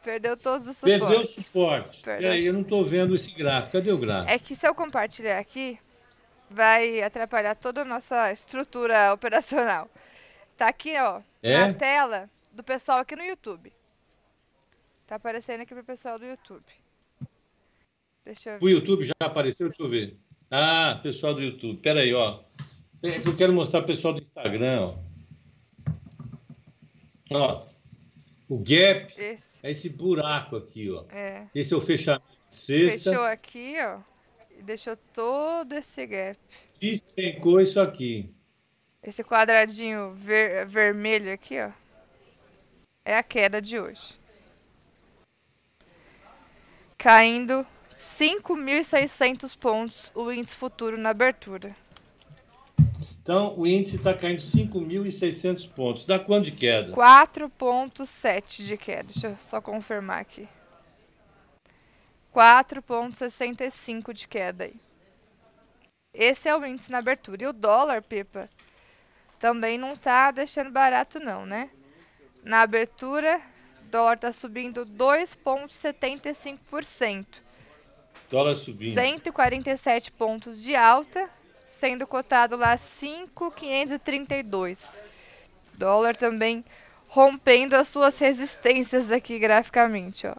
[0.02, 1.00] perdeu todos os suportes.
[1.00, 2.02] Perdeu o suporte.
[2.02, 2.28] Perdeu.
[2.28, 3.72] Peraí, eu não estou vendo esse gráfico.
[3.72, 4.32] Cadê o gráfico?
[4.32, 5.78] É que se eu compartilhar aqui,
[6.50, 9.88] vai atrapalhar toda a nossa estrutura operacional.
[10.56, 11.58] Tá aqui, ó, É?
[11.66, 13.72] na tela do pessoal aqui no YouTube.
[15.06, 16.62] Tá aparecendo aqui pro pessoal do YouTube.
[18.24, 18.64] Deixa eu ver.
[18.64, 19.68] O YouTube já apareceu?
[19.68, 20.16] Deixa eu ver.
[20.50, 21.80] Ah, pessoal do YouTube.
[21.80, 22.40] Pera aí, ó.
[23.02, 24.94] É que eu quero mostrar o pessoal do Instagram, ó.
[27.32, 27.66] Ó,
[28.48, 31.04] o gap Esse, é esse buraco aqui, ó.
[31.10, 31.46] é.
[31.54, 33.10] Esse é o fechamento de sexta.
[33.10, 33.98] Fechou aqui, ó.
[34.58, 36.38] E deixou todo esse gap.
[36.80, 38.30] Despencou isso aqui.
[39.02, 41.70] Esse quadradinho ver- vermelho aqui, ó.
[43.04, 44.14] É a queda de hoje.
[46.98, 47.66] Caindo
[48.18, 51.74] 5.600 pontos o índice futuro na abertura.
[53.22, 56.06] Então, o índice está caindo 5.600 pontos.
[56.06, 56.90] Dá quanto de queda?
[56.92, 59.02] 4.7 de queda.
[59.04, 60.48] Deixa eu só confirmar aqui.
[62.34, 64.74] 4.65 de queda aí.
[66.14, 67.42] Esse é o índice na abertura.
[67.42, 68.48] E o dólar, Pipa,
[69.38, 71.68] também não tá deixando barato não, né?
[72.42, 73.38] Na abertura,
[73.80, 77.26] o dólar tá subindo 2.75%.
[78.30, 78.94] Dólar subindo.
[78.94, 81.28] 147 pontos de alta,
[81.80, 84.78] sendo cotado lá 5,532.
[85.74, 86.62] Dólar também
[87.08, 90.36] rompendo as suas resistências aqui graficamente, ó.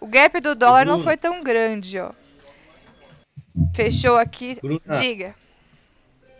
[0.00, 1.04] O gap do dólar não Bruno.
[1.04, 2.12] foi tão grande, ó.
[3.74, 4.56] Fechou aqui.
[4.60, 5.00] Bruna.
[5.00, 5.34] Diga.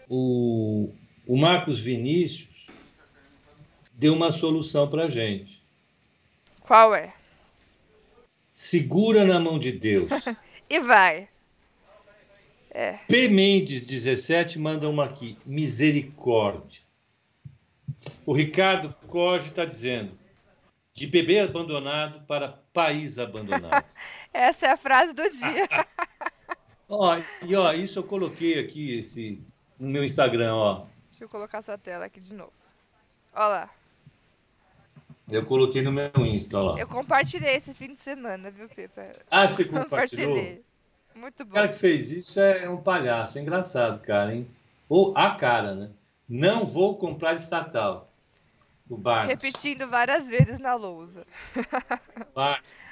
[0.08, 0.92] O,
[1.26, 2.68] o Marcos Vinícius
[3.92, 5.60] deu uma solução para gente.
[6.60, 7.12] Qual é?
[8.52, 10.08] Segura na mão de Deus.
[10.66, 11.28] E vai.
[13.08, 13.28] P.
[13.28, 15.38] Mendes 17 manda uma aqui.
[15.46, 16.82] Misericórdia.
[18.26, 20.18] O Ricardo Coge está dizendo:
[20.92, 23.84] de bebê abandonado para país abandonado.
[24.32, 25.68] Essa é a frase do dia.
[26.88, 29.40] ó, e ó, isso eu coloquei aqui esse,
[29.78, 30.87] no meu Instagram, ó.
[31.10, 32.52] Deixa eu colocar essa tela aqui de novo.
[33.32, 33.70] Olha lá.
[35.30, 36.78] Eu coloquei no meu Insta, ó lá.
[36.78, 39.12] Eu compartilhei esse fim de semana, viu, Pipa?
[39.30, 40.28] Ah, você compartilhou?
[40.28, 40.64] Compartilhei.
[41.14, 41.55] Muito O bom.
[41.55, 44.48] cara que fez isso é um palhaço, é engraçado, cara, hein?
[44.88, 45.90] Ou a cara, né?
[46.29, 48.11] Não vou comprar estatal.
[48.88, 49.31] O Bartos.
[49.31, 51.27] Repetindo várias vezes na lousa.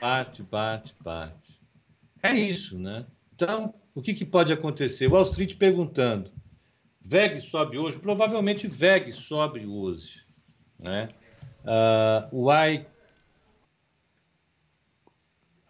[0.01, 1.61] Bate, bate, bate.
[2.23, 3.05] É isso, né?
[3.35, 5.09] Então, o que, que pode acontecer?
[5.09, 6.31] Wall Street perguntando:
[7.01, 7.99] VEG sobe hoje?
[7.99, 10.25] Provavelmente VEG sobe hoje.
[10.79, 11.11] Né?
[11.65, 12.87] Ah, o I,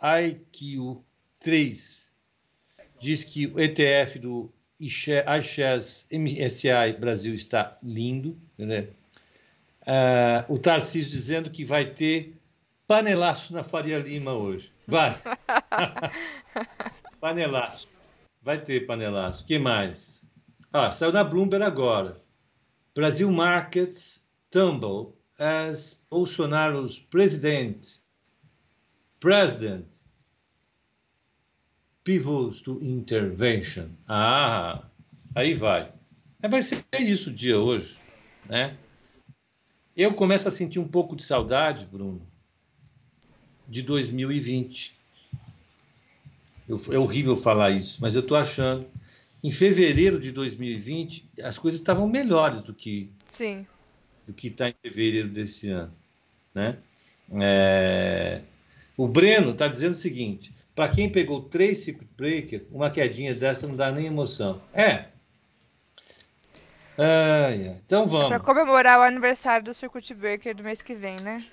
[0.01, 2.12] IQ3
[3.03, 8.39] diz que o ETF do iShares MSCI Brasil está lindo.
[8.57, 8.89] Né?
[9.85, 12.41] Ah, o Tarcísio dizendo que vai ter
[12.87, 14.73] panelaço na Faria Lima hoje.
[14.87, 15.21] Vai.
[17.21, 17.89] panelaço.
[18.41, 19.45] Vai ter panelaço.
[19.45, 20.23] que mais?
[20.73, 22.17] Ah, saiu na Bloomberg agora.
[22.95, 28.01] Brasil markets tumble as Bolsonaro's president
[29.19, 29.87] president
[32.05, 33.89] pivots to intervention.
[34.09, 34.85] Ah,
[35.35, 35.93] aí vai.
[36.41, 37.97] Mas vai ser isso o dia hoje,
[38.49, 38.77] né?
[39.97, 42.21] Eu começo a sentir um pouco de saudade, Bruno,
[43.69, 44.95] de 2020.
[46.69, 48.87] Eu, é horrível falar isso, mas eu estou achando.
[49.45, 53.67] Em fevereiro de 2020, as coisas estavam melhores do que Sim.
[54.27, 55.93] do que está em fevereiro desse ano,
[56.55, 56.79] né?
[57.41, 58.43] É,
[58.97, 63.67] O Breno está dizendo o seguinte: para quem pegou três circuit breaker, uma quedinha dessa
[63.67, 64.61] não dá nem emoção.
[64.73, 65.07] É.
[66.99, 67.81] Ai, ai.
[67.85, 68.43] Então vamos.
[68.43, 71.45] comemorar o aniversário do Circuit Breaker do mês que vem, né?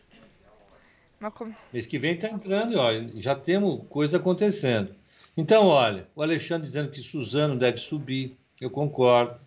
[1.35, 4.95] Com- Mês que vem está entrando olha, já temos coisa acontecendo.
[5.35, 9.39] Então, olha, o Alexandre dizendo que Suzano deve subir, eu concordo.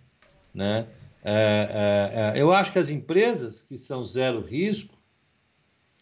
[0.55, 0.87] Né?
[1.25, 4.95] É, é, é, eu acho que as empresas que são zero risco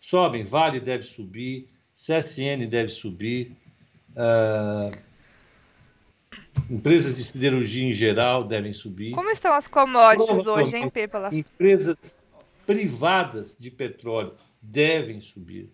[0.00, 1.68] sobem, Vale deve subir,
[2.06, 3.52] CSN deve subir,
[4.16, 4.98] é,
[6.70, 9.12] empresas de siderurgia em geral devem subir.
[9.12, 11.18] Como estão as commodities hoje, hein, Pepa?
[11.18, 12.26] Lá- Empresas
[12.66, 14.32] privadas de petróleo
[14.62, 15.70] devem subir.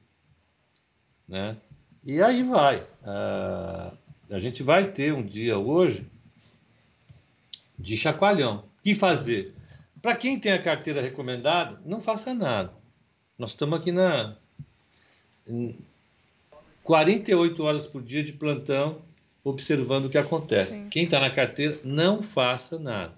[1.29, 1.57] Né?
[2.05, 2.85] E aí vai.
[3.05, 3.95] Ah,
[4.31, 6.07] a gente vai ter um dia hoje
[7.79, 8.65] de chacoalhão.
[8.79, 9.55] O que fazer?
[10.03, 12.73] Para quem tem a carteira recomendada, não faça nada.
[13.39, 14.37] Nós estamos aqui na
[16.87, 19.03] 48 horas por dia de plantão,
[19.43, 20.75] observando o que acontece.
[20.75, 20.89] Sim.
[20.89, 23.13] Quem está na carteira, não faça nada.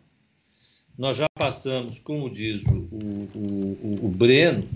[0.97, 4.67] Nós já passamos, como diz o, o, o, o Breno,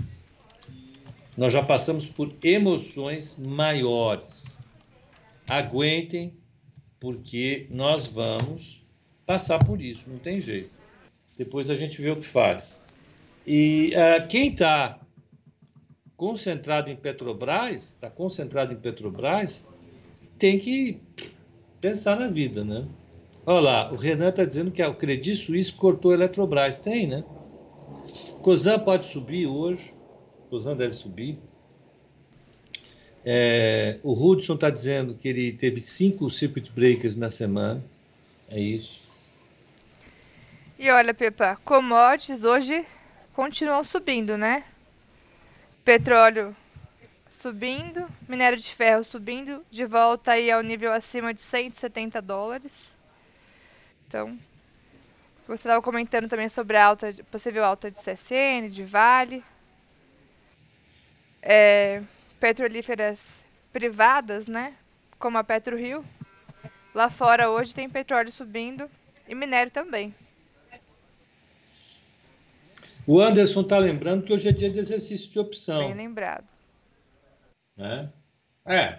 [1.37, 4.57] nós já passamos por emoções maiores.
[5.49, 6.37] Aguentem,
[7.01, 8.85] porque nós vamos
[9.25, 10.71] passar por isso, não tem jeito.
[11.39, 12.85] Depois a gente vê o que faz.
[13.47, 15.02] E uh, quem está
[16.23, 19.67] concentrado em Petrobras, está concentrado em Petrobras,
[20.39, 21.01] tem que
[21.81, 22.87] pensar na vida, né?
[23.45, 26.79] Olha lá, o Renan está dizendo que o Credit Suisse cortou a Eletrobras.
[26.79, 27.25] Tem, né?
[28.41, 29.93] Cosan pode subir hoje.
[30.49, 31.41] Cosan deve subir.
[33.25, 37.83] É, o Hudson está dizendo que ele teve cinco circuit breakers na semana.
[38.49, 39.03] É isso.
[40.79, 42.87] E olha, Pepa, commodities hoje
[43.35, 44.63] continuam subindo, né?
[45.85, 46.55] Petróleo
[47.29, 52.95] subindo, minério de ferro subindo, de volta aí ao nível acima de 170 dólares.
[54.07, 54.39] Então,
[55.45, 59.43] você estava comentando também sobre a alta, possível alta de CSN, de Vale.
[61.43, 62.01] É,
[62.39, 63.19] petrolíferas
[63.73, 64.77] privadas, né?
[65.19, 66.05] Como a PetroRio.
[66.95, 68.89] Lá fora hoje tem petróleo subindo
[69.27, 70.15] e minério também.
[73.07, 75.81] O Anderson está lembrando que hoje é dia de exercício de opção.
[75.81, 76.47] Bem lembrado.
[77.77, 78.09] É.
[78.65, 78.99] é.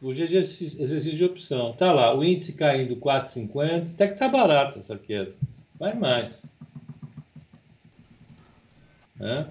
[0.00, 1.72] Hoje é exercício de opção.
[1.72, 3.92] Tá lá, o índice caindo 4,50.
[3.94, 5.34] Até que tá barato essa queda.
[5.78, 6.46] Vai mais.
[9.20, 9.46] É,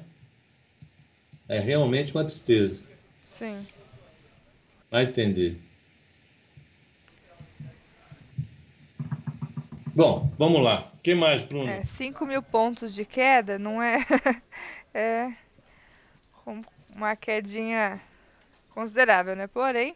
[1.47, 2.81] é realmente uma tristeza.
[3.23, 3.65] Sim.
[4.89, 5.57] Vai entender.
[10.01, 10.91] Bom, vamos lá.
[10.95, 11.69] O que mais, Bruno?
[11.69, 13.99] É, 5 mil pontos de queda não é.
[14.95, 15.31] é
[16.95, 18.01] uma quedinha
[18.71, 19.45] considerável, né?
[19.45, 19.95] Porém.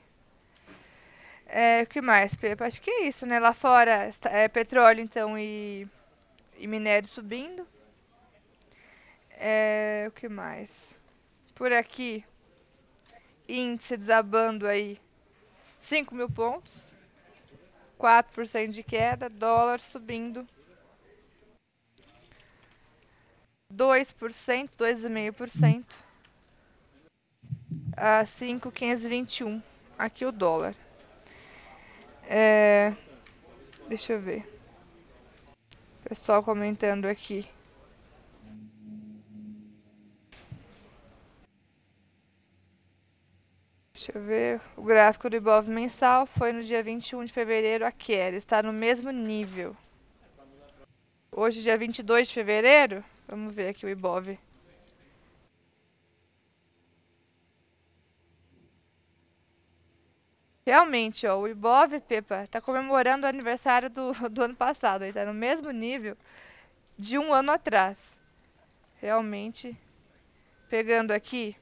[1.48, 2.68] É, o que mais, Pepa?
[2.68, 3.40] Acho que é isso, né?
[3.40, 5.88] Lá fora é petróleo, então, e,
[6.60, 7.68] e minério subindo.
[9.32, 10.70] É, o que mais?
[11.56, 12.24] Por aqui,
[13.50, 15.00] índice desabando aí
[15.82, 16.85] 5 mil pontos.
[18.00, 20.48] 4% de queda, dólar subindo
[23.74, 25.86] 2%, 2,5%
[27.98, 29.62] a 5,521
[29.98, 30.76] aqui o dólar.
[32.28, 32.94] É,
[33.88, 34.46] deixa eu ver.
[36.04, 37.48] Pessoal comentando aqui.
[44.06, 44.62] Deixa eu ver.
[44.78, 48.38] O gráfico do Ibov mensal foi no dia 21 de fevereiro a queda.
[48.38, 49.76] Está no mesmo nível.
[51.32, 53.04] Hoje, dia 22 de fevereiro.
[53.28, 54.38] Vamos ver aqui o Ibov.
[60.64, 65.02] Realmente, ó, o Ibov, Pepa, está comemorando o aniversário do, do ano passado.
[65.02, 66.16] Ele está no mesmo nível
[66.96, 67.98] de um ano atrás.
[69.02, 69.76] Realmente,
[70.70, 71.56] pegando aqui,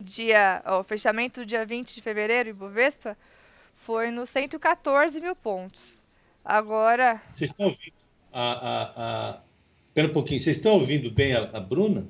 [0.00, 3.16] dia, o fechamento do dia 20 de fevereiro, Ibovespa,
[3.76, 6.00] foi nos 114 mil pontos.
[6.44, 7.20] Agora...
[7.32, 7.94] Vocês estão ouvindo
[8.32, 8.52] a...
[8.52, 8.82] a,
[9.30, 9.40] a...
[9.88, 12.06] Espera um pouquinho, vocês estão ouvindo bem a, a Bruna?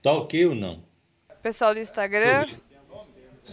[0.00, 0.82] Tá ok ou não?
[1.42, 2.46] Pessoal do Instagram...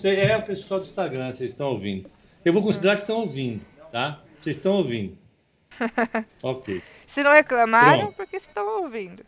[0.04, 2.10] É o pessoal do Instagram, vocês estão ouvindo.
[2.46, 4.22] Eu vou considerar que estão ouvindo, tá?
[4.40, 5.18] Vocês estão ouvindo.
[6.44, 6.82] ok.
[7.08, 8.16] Se não reclamaram, Pronto.
[8.16, 9.26] porque estão ouvindo.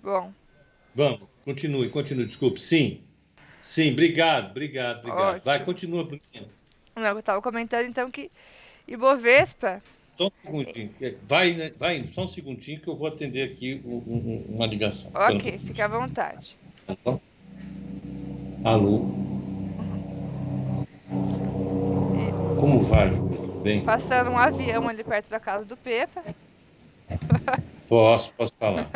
[0.00, 0.32] Bom.
[0.94, 2.60] Vamos, continue, continue, desculpe.
[2.60, 3.00] Sim.
[3.60, 5.34] Sim, obrigado, obrigado, obrigado.
[5.36, 5.42] Ótimo.
[5.44, 6.48] Vai, continua, Bruninha.
[6.96, 8.30] Não, eu estava comentando então que
[8.86, 9.80] Ibovespa.
[10.16, 10.94] Só um segundinho.
[11.00, 15.10] É, vai, né, vai indo, só um segundinho que eu vou atender aqui uma ligação.
[15.14, 16.58] Ok, fica à vontade.
[18.64, 19.00] Alô?
[22.58, 23.10] Como vai?
[23.62, 23.84] Bem?
[23.84, 26.22] Passando um avião ali perto da casa do Pepa.
[27.88, 28.90] Posso, posso falar.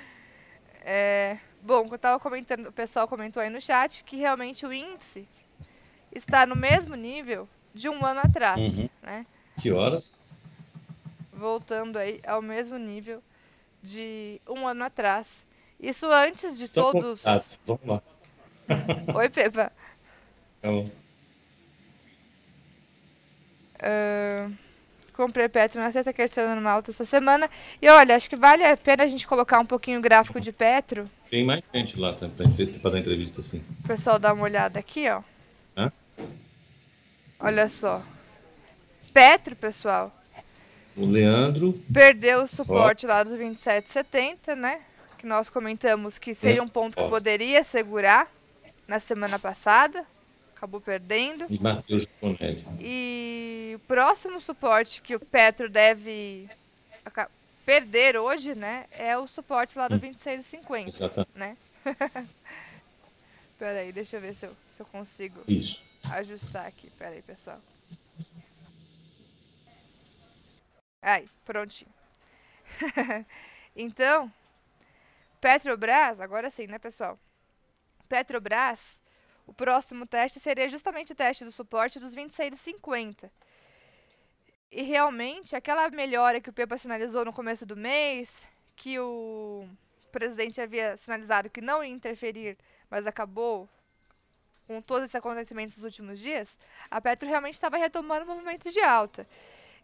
[0.84, 5.28] é, bom, eu estava comentando, o pessoal comentou aí no chat que realmente o índice
[6.12, 8.88] está no mesmo nível de um ano atrás, uhum.
[9.02, 9.26] né?
[9.60, 10.18] Que horas?
[11.32, 13.22] Voltando aí ao mesmo nível
[13.82, 15.26] de um ano atrás.
[15.78, 17.22] Isso antes de Estou todos.
[17.64, 18.02] Vamos lá.
[19.14, 19.72] Oi, Pepa.
[20.60, 20.90] Tá bom.
[23.82, 24.54] Uh,
[25.20, 27.50] comprei Petro na sexta questão no alta essa semana.
[27.82, 30.50] E olha, acho que vale a pena a gente colocar um pouquinho o gráfico de
[30.50, 31.10] Petro.
[31.28, 33.62] Tem mais gente lá tá, para dar entrevista, sim.
[33.84, 35.22] O pessoal dá uma olhada aqui, ó.
[35.76, 35.92] Hã?
[37.38, 38.02] Olha só.
[39.12, 40.10] Petro, pessoal.
[40.96, 41.78] O Leandro.
[41.92, 44.80] Perdeu o suporte lá dos 27,70, né?
[45.18, 48.26] Que nós comentamos que seria um ponto que poderia segurar
[48.88, 50.04] na semana passada,
[50.60, 51.46] acabou perdendo.
[51.48, 52.64] E Matheus Bonelli.
[52.78, 56.50] E o próximo suporte que o Petro deve
[57.64, 60.00] perder hoje, né, é o suporte lá do hum.
[60.00, 61.30] 26,50, Exatamente.
[61.34, 61.56] né?
[63.58, 65.82] Pera aí, deixa eu ver se eu, se eu consigo Isso.
[66.10, 66.90] ajustar aqui.
[66.90, 67.60] Pera aí, pessoal.
[71.02, 71.90] Aí, prontinho.
[73.76, 74.30] então,
[75.40, 77.18] Petrobras, agora sim, né, pessoal?
[78.08, 78.98] Petrobras,
[79.50, 83.28] o próximo teste seria justamente o teste do suporte dos 26,50.
[84.70, 88.30] E realmente, aquela melhora que o Pepa sinalizou no começo do mês,
[88.76, 89.68] que o
[90.12, 92.56] presidente havia sinalizado que não ia interferir,
[92.88, 93.68] mas acabou
[94.68, 96.56] com todos esses acontecimentos nos últimos dias,
[96.88, 99.26] a Petro realmente estava retomando movimentos de alta.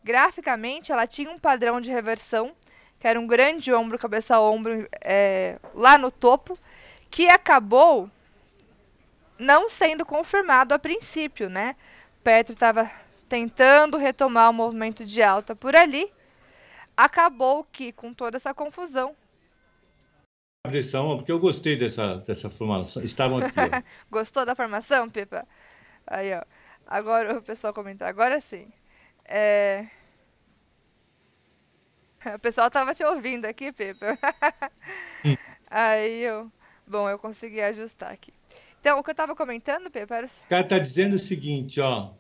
[0.05, 2.55] Graficamente, ela tinha um padrão de reversão,
[3.01, 6.57] que era um grande ombro, cabeça ombro é, lá no topo,
[7.11, 8.09] que acabou
[9.39, 11.77] não sendo confirmado a princípio, né?
[12.23, 12.91] Petro estava
[13.29, 16.13] tentando retomar o movimento de alta por ali.
[16.97, 19.15] Acabou que, com toda essa confusão.
[20.63, 23.03] Pressão, porque eu gostei dessa, dessa formação.
[23.03, 23.55] Estavam aqui.
[24.11, 25.47] Gostou da formação, Pipa?
[26.07, 26.43] Aí, ó.
[26.87, 28.09] Agora o pessoal comentar.
[28.09, 28.73] Agora sim.
[29.25, 29.87] É...
[32.35, 34.19] O pessoal tava te ouvindo aqui, Pipa.
[35.71, 36.51] Aí eu.
[36.87, 38.33] Bom, eu consegui ajustar aqui.
[38.87, 40.27] Então, o que eu estava comentando, Pepe, era...
[40.29, 42.13] O cara está dizendo o seguinte, ó.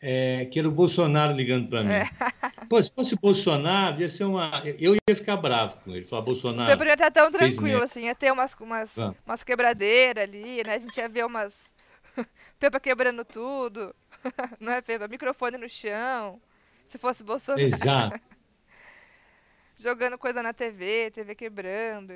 [0.00, 1.90] É, que era o Bolsonaro ligando para mim.
[1.90, 2.04] É.
[2.66, 4.62] Pô, se fosse Bolsonaro, ia ser uma.
[4.80, 6.06] Eu ia ficar bravo com ele.
[6.06, 6.70] Falar, Bolsonaro.
[6.70, 8.90] Você poderia estar tão tranquilo, assim, ia ter umas, umas,
[9.26, 10.76] umas quebradeiras ali, né?
[10.76, 11.62] A gente ia ver umas.
[12.58, 13.94] Pepa quebrando tudo.
[14.58, 15.08] Não é, Pepa?
[15.08, 16.40] Microfone no chão.
[16.88, 17.60] Se fosse Bolsonaro.
[17.60, 18.18] Exato.
[19.76, 22.14] Jogando coisa na TV, TV quebrando.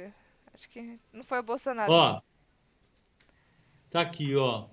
[0.55, 1.92] Acho que não foi o Bolsonaro.
[1.92, 2.22] Ó,
[3.91, 4.66] Tá aqui, ó.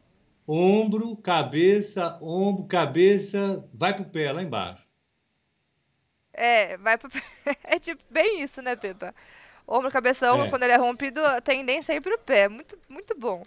[0.47, 4.86] Ombro, cabeça, ombro, cabeça, vai pro pé lá embaixo.
[6.34, 7.22] É, vai pro pé.
[7.64, 9.14] É tipo bem isso, né, Pepa?
[9.68, 10.49] Ombro, cabeça, ombro, é.
[10.49, 12.49] quando ele é rompido, a tendência é ir pro pé.
[12.49, 13.45] Muito, muito bom.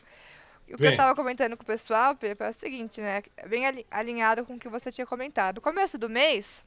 [0.67, 3.23] E o que eu tava comentando com o pessoal, Pepa, é o seguinte, né?
[3.47, 5.57] Bem alinhado com o que você tinha comentado.
[5.57, 6.64] No começo do mês,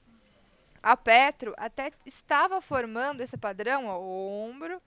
[0.81, 4.81] a Petro até estava formando esse padrão, ó, ombro,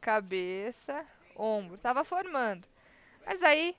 [0.00, 1.76] cabeça, ombro.
[1.76, 2.66] Estava formando.
[3.26, 3.76] Mas aí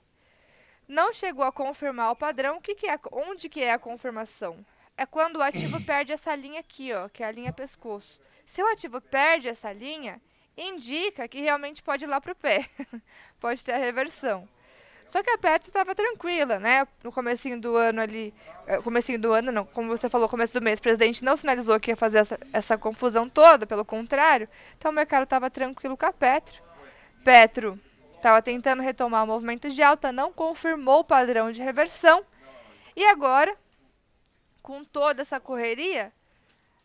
[0.88, 2.56] não chegou a confirmar o padrão.
[2.56, 4.64] O que, que é, onde que é a confirmação?
[4.96, 8.20] É quando o ativo perde essa linha aqui, ó, que é a linha pescoço.
[8.46, 10.20] Se o ativo perde essa linha,
[10.56, 12.68] indica que realmente pode ir lá pro pé.
[13.40, 14.48] pode ter a reversão.
[15.06, 16.86] Só que a Petro estava tranquila, né?
[17.02, 18.32] No comecinho do ano ali,
[18.66, 21.78] eh, comecinho do ano não, como você falou, começo do mês, o presidente não sinalizou
[21.78, 24.48] que ia fazer essa, essa confusão toda, pelo contrário.
[24.78, 26.62] Então o mercado estava tranquilo com a Petro.
[27.22, 27.78] Petro
[28.24, 32.24] estava tentando retomar o movimento de alta, não confirmou o padrão de reversão.
[32.96, 33.54] E agora,
[34.62, 36.10] com toda essa correria,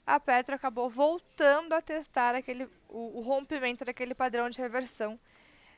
[0.05, 5.17] a Petro acabou voltando a testar aquele, o, o rompimento daquele padrão de reversão.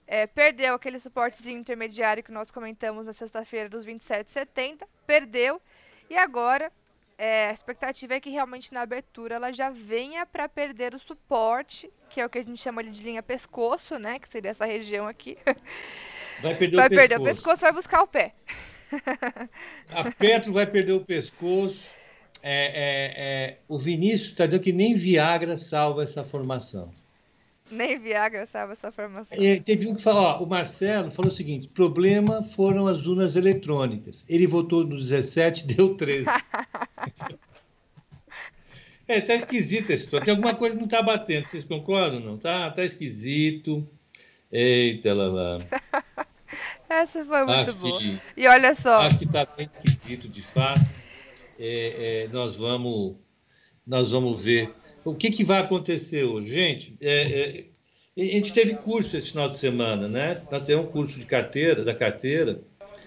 [0.08, 5.62] É, perdeu aquele suportezinho intermediário que nós comentamos na sexta-feira dos 27,70, perdeu.
[6.10, 6.72] E agora
[7.22, 11.88] é, a expectativa é que realmente na abertura ela já venha para perder o suporte,
[12.10, 14.18] que é o que a gente chama de linha pescoço, né?
[14.18, 15.38] Que seria essa região aqui.
[16.42, 17.22] Vai perder vai o perder pescoço.
[17.22, 18.34] o pescoço, vai buscar o pé.
[19.92, 21.88] A Petro vai perder o pescoço.
[22.42, 26.92] É, é, é, o Vinícius está dizendo que nem Viagra salva essa formação.
[27.70, 29.38] Nem Viagra salva essa formação.
[29.64, 34.26] Teve um que falou, ó, o Marcelo falou o seguinte: problema foram as urnas eletrônicas.
[34.28, 36.26] Ele votou no 17, deu 13.
[39.08, 40.24] É, tá esquisito esse história.
[40.24, 41.46] Tem alguma coisa que não tá batendo.
[41.46, 42.22] Vocês concordam?
[42.22, 42.38] Não?
[42.38, 43.86] Tá, tá esquisito.
[44.50, 45.58] Eita, lá, lá.
[46.90, 48.00] Essa foi muito acho boa.
[48.00, 49.02] Que, e olha só.
[49.02, 50.82] Acho que tá bem esquisito, de fato.
[51.60, 53.16] É, é, nós vamos,
[53.86, 54.74] nós vamos ver
[55.04, 56.98] o que, que vai acontecer hoje, gente.
[57.02, 57.66] É,
[58.18, 60.42] é, a gente teve curso esse final de semana, né?
[60.52, 62.62] Nós temos um curso de carteira, da carteira,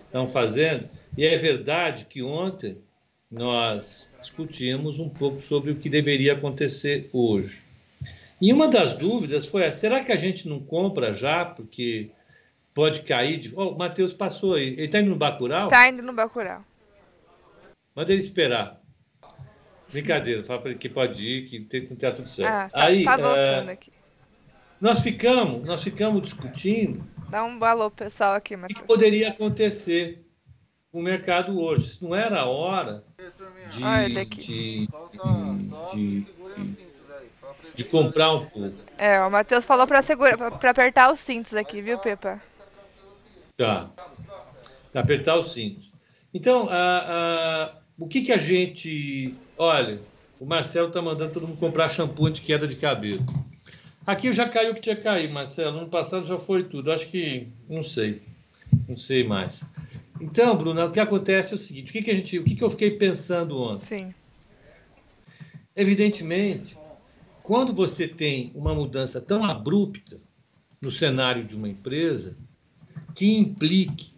[0.07, 0.89] estamos fazendo.
[1.17, 2.79] E é verdade que ontem
[3.31, 7.63] nós discutimos um pouco sobre o que deveria acontecer hoje.
[8.41, 11.45] E uma das dúvidas foi: será que a gente não compra já?
[11.45, 12.11] Porque
[12.75, 13.39] pode cair.
[13.39, 13.53] De...
[13.55, 14.69] Oh, o Matheus passou aí.
[14.69, 15.67] Ele está indo no Bacurau?
[15.67, 16.65] Está indo no Bacurau.
[17.95, 18.81] Manda ele esperar.
[19.91, 22.51] Brincadeira, fala para ele que pode ir, que tem que tudo certo.
[22.51, 23.73] Ah, tá, aí, tá voltando é...
[23.73, 23.93] aqui.
[24.81, 27.07] Nós ficamos, nós ficamos discutindo.
[27.31, 28.77] Dá um alô pessoal aqui, Matheus.
[28.77, 30.27] O que poderia acontecer
[30.95, 31.99] o mercado hoje.
[32.01, 33.05] Não era a hora
[33.71, 34.89] de, ah, de, de,
[35.93, 36.27] de,
[37.75, 38.79] de, comprar um pouco.
[38.97, 42.41] É, o Matheus falou para para apertar os cintos aqui, viu, Pepa?
[43.59, 43.91] Tá.
[44.93, 45.91] Para apertar os cintos.
[46.33, 49.35] Então, a, a, o que, que a gente.
[49.59, 50.01] Olha,
[50.39, 53.25] o Marcelo está mandando todo mundo comprar shampoo de queda de cabelo.
[54.07, 55.81] Aqui já caiu o que tinha caído, Marcelo.
[55.81, 56.93] No passado já foi tudo.
[56.93, 57.49] Acho que.
[57.69, 58.23] Não sei.
[58.89, 59.65] Não sei mais.
[60.21, 62.55] Então, Bruna, o que acontece é o seguinte: o que, que, a gente, o que,
[62.55, 63.85] que eu fiquei pensando ontem?
[63.85, 64.15] Sim.
[65.77, 66.77] Evidentemente
[67.45, 70.19] quando você tem uma mudança tão abrupta
[70.81, 72.39] no cenário de uma empresa,
[73.15, 74.15] que implique.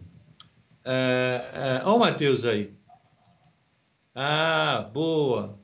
[0.85, 2.71] Uh, uh, olha o Matheus aí.
[4.15, 5.59] Ah, boa.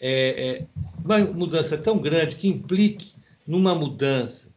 [0.00, 0.66] É, é,
[1.04, 3.14] uma mudança tão grande que implique
[3.44, 4.54] numa mudança.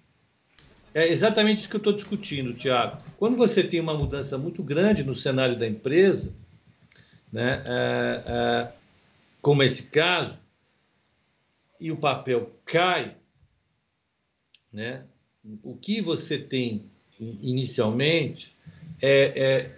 [0.94, 3.02] É exatamente isso que eu estou discutindo, Tiago.
[3.22, 6.34] Quando você tem uma mudança muito grande no cenário da empresa,
[7.32, 8.72] né, é, é,
[9.40, 10.40] como esse caso,
[11.80, 13.14] e o papel cai,
[14.74, 15.04] né,
[15.62, 16.84] o que você tem
[17.20, 18.56] inicialmente
[19.00, 19.70] é,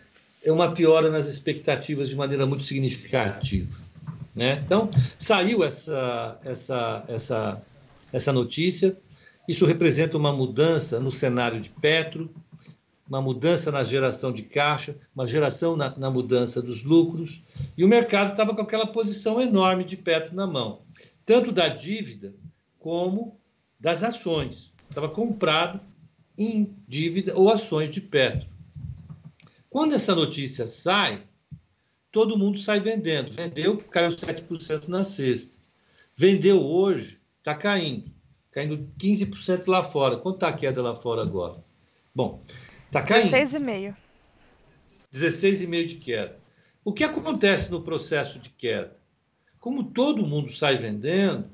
[0.42, 3.78] é, é uma piora nas expectativas de maneira muito significativa.
[4.34, 4.62] Né?
[4.66, 7.62] Então, saiu essa, essa, essa,
[8.14, 8.96] essa notícia.
[9.50, 12.34] Isso representa uma mudança no cenário de Petro,
[13.08, 17.44] uma mudança na geração de caixa, uma geração na, na mudança dos lucros,
[17.78, 20.82] e o mercado estava com aquela posição enorme de Petro na mão,
[21.26, 22.34] tanto da dívida
[22.80, 23.40] como
[23.80, 24.74] das ações.
[24.90, 25.80] Estava comprado
[26.38, 28.48] em dívida ou ações de Petro.
[29.70, 31.24] Quando essa notícia sai,
[32.12, 33.32] todo mundo sai vendendo.
[33.32, 35.58] Vendeu, caiu 7% na sexta.
[36.16, 38.12] Vendeu hoje, está caindo.
[38.52, 40.18] Caindo 15% lá fora.
[40.18, 41.64] Quanto está a queda lá fora agora?
[42.14, 42.44] Bom,
[42.94, 43.32] está caindo.
[43.32, 43.96] 16,5%.
[45.14, 46.40] 16,5% de queda.
[46.86, 48.96] O que acontece no processo de queda?
[49.60, 51.50] Como todo mundo sai vendendo,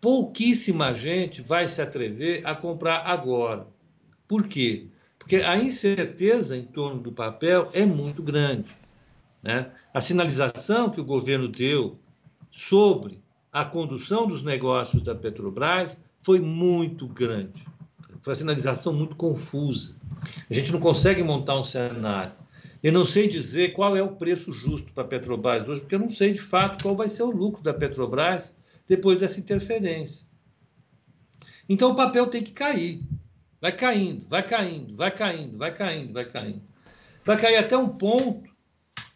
[0.00, 3.66] pouquíssima gente vai se atrever a comprar agora.
[4.28, 4.88] Por quê?
[5.18, 8.68] Porque a incerteza em torno do papel é muito grande.
[9.42, 9.70] Né?
[9.92, 11.98] A sinalização que o governo deu
[12.50, 13.22] sobre
[13.52, 17.64] a condução dos negócios da Petrobras foi muito grande.
[18.24, 19.94] Foi uma sinalização muito confusa.
[20.48, 22.32] A gente não consegue montar um cenário.
[22.82, 25.98] Eu não sei dizer qual é o preço justo para a Petrobras hoje, porque eu
[25.98, 28.56] não sei de fato qual vai ser o lucro da Petrobras
[28.88, 30.26] depois dessa interferência.
[31.68, 33.02] Então o papel tem que cair.
[33.60, 36.62] Vai caindo, vai caindo, vai caindo, vai caindo, vai caindo.
[37.26, 38.48] Vai cair até um ponto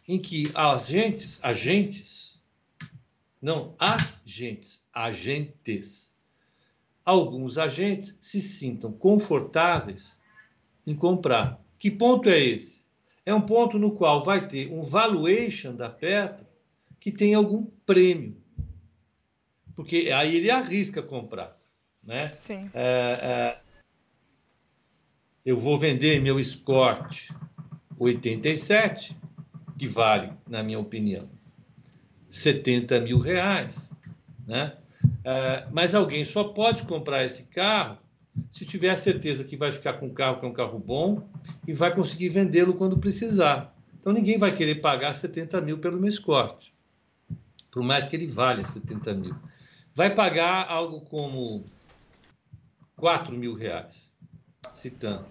[0.07, 2.39] em que agentes, agentes,
[3.41, 6.08] não, as agentes, agentes,
[7.09, 10.15] alguns agentes se sintam confortáveis
[10.85, 11.59] em comprar.
[11.77, 12.85] Que ponto é esse?
[13.25, 16.45] É um ponto no qual vai ter um valuation da Petro
[16.99, 18.37] que tem algum prêmio.
[19.75, 21.57] Porque aí ele arrisca comprar.
[22.03, 22.31] Né?
[22.33, 22.69] Sim.
[22.73, 23.61] É, é,
[25.45, 27.31] eu vou vender meu Escort
[27.97, 29.15] 87,
[29.77, 31.29] que vale, na minha opinião,
[32.29, 33.89] 70 mil reais.
[34.47, 34.75] Né?
[35.29, 37.99] Uh, mas alguém só pode comprar esse carro
[38.49, 41.29] se tiver a certeza que vai ficar com um carro que é um carro bom
[41.67, 43.75] e vai conseguir vendê-lo quando precisar.
[43.99, 46.69] Então ninguém vai querer pagar 70 mil pelo meu Escort,
[47.69, 49.35] por mais que ele valha 70 mil.
[49.93, 51.63] Vai pagar algo como
[52.95, 54.11] 4 mil reais,
[54.73, 55.27] citando.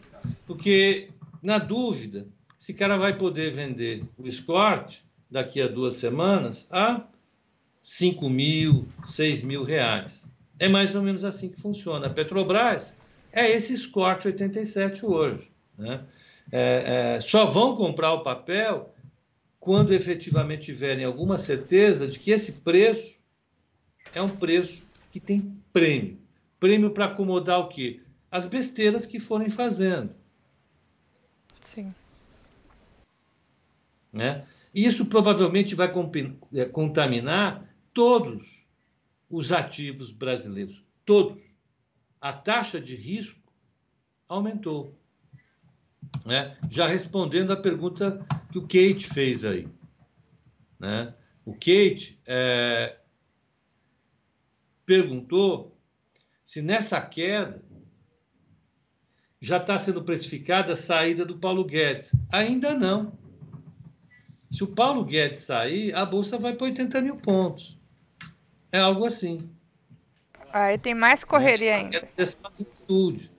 [0.46, 1.08] Porque,
[1.42, 2.28] na dúvida,
[2.60, 7.04] esse cara vai poder vender o Escort daqui a duas semanas a
[7.88, 10.26] 5 mil, 6 mil reais.
[10.58, 12.06] É mais ou menos assim que funciona.
[12.06, 12.94] A Petrobras
[13.32, 15.50] é esse Escort 87 hoje.
[15.78, 16.04] Né?
[16.52, 18.94] É, é, só vão comprar o papel
[19.58, 23.18] quando efetivamente tiverem alguma certeza de que esse preço
[24.14, 26.18] é um preço que tem prêmio.
[26.60, 28.00] Prêmio para acomodar o quê?
[28.30, 30.14] as besteiras que forem fazendo.
[31.60, 31.94] Sim.
[34.12, 34.44] Né?
[34.74, 35.90] Isso provavelmente vai
[36.54, 37.67] é, contaminar
[37.98, 38.64] todos
[39.28, 40.84] os ativos brasileiros.
[41.04, 41.42] Todos.
[42.20, 43.52] A taxa de risco
[44.28, 44.96] aumentou.
[46.24, 46.56] Né?
[46.70, 49.66] Já respondendo à pergunta que o Kate fez aí.
[50.78, 51.12] Né?
[51.44, 53.00] O Kate é,
[54.86, 55.76] perguntou
[56.44, 57.64] se nessa queda
[59.40, 62.12] já está sendo precificada a saída do Paulo Guedes.
[62.30, 63.18] Ainda não.
[64.52, 67.76] Se o Paulo Guedes sair, a Bolsa vai para 80 mil pontos.
[68.72, 69.38] É algo assim.
[70.52, 72.08] Aí tem mais correria é, ainda.
[72.16, 73.30] Essa atitude.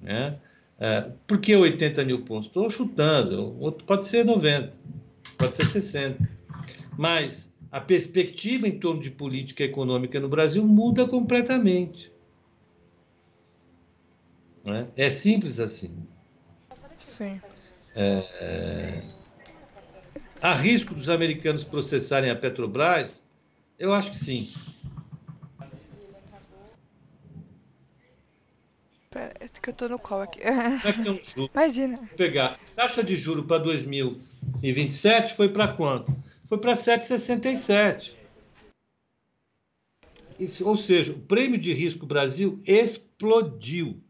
[0.00, 0.38] Né?
[0.78, 2.48] É, por que 80 mil pontos?
[2.48, 3.72] Estou chutando.
[3.86, 4.72] Pode ser 90,
[5.38, 6.28] pode ser 60.
[6.96, 12.12] Mas a perspectiva em torno de política econômica no Brasil muda completamente.
[14.64, 14.86] Né?
[14.96, 15.96] É simples assim.
[17.00, 17.40] Sim.
[17.94, 19.02] É, é...
[20.42, 23.25] Há risco dos americanos processarem a Petrobras?
[23.78, 24.52] Eu acho que sim.
[29.10, 30.40] Pera, é que eu tô no call aqui.
[30.40, 31.50] Como é que tem um juro?
[31.52, 31.96] Imagina.
[31.96, 32.58] Vou pegar.
[32.74, 36.14] Taxa de juro para 2027 foi para quanto?
[36.48, 38.14] Foi para 7,67.
[40.64, 44.02] ou seja, o prêmio de risco Brasil explodiu.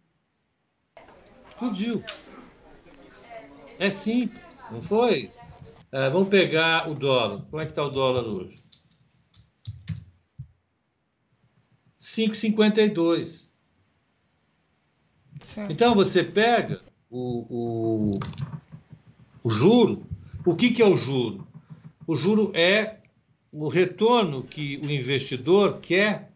[1.49, 2.05] Explodiu.
[3.79, 5.31] É simples, não foi?
[5.93, 7.43] É, vamos pegar o dólar.
[7.51, 8.66] Como é que está o dólar hoje?
[12.07, 13.49] 5,52.
[15.69, 16.81] Então você pega
[17.11, 18.21] o, o,
[19.43, 20.07] o juro.
[20.45, 21.47] O que, que é o juro?
[22.07, 23.01] O juro é
[23.51, 26.31] o retorno que o investidor quer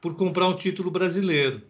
[0.00, 1.62] por comprar um título brasileiro.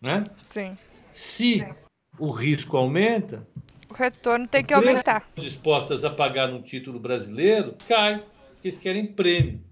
[0.00, 0.24] Né?
[0.42, 0.76] Sim.
[1.12, 1.74] Se Sim.
[2.18, 3.46] o risco aumenta,
[3.88, 5.30] o retorno tem que aumentar.
[5.36, 8.18] Dispostas a pagar um título brasileiro cai,
[8.50, 9.71] porque eles querem prêmio.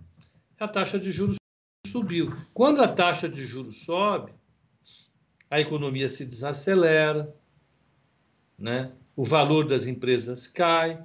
[0.60, 1.36] A taxa de juros
[1.86, 2.36] subiu.
[2.54, 4.32] Quando a taxa de juros sobe,
[5.50, 7.34] a economia se desacelera,
[8.58, 8.92] né?
[9.16, 11.02] o valor das empresas cai.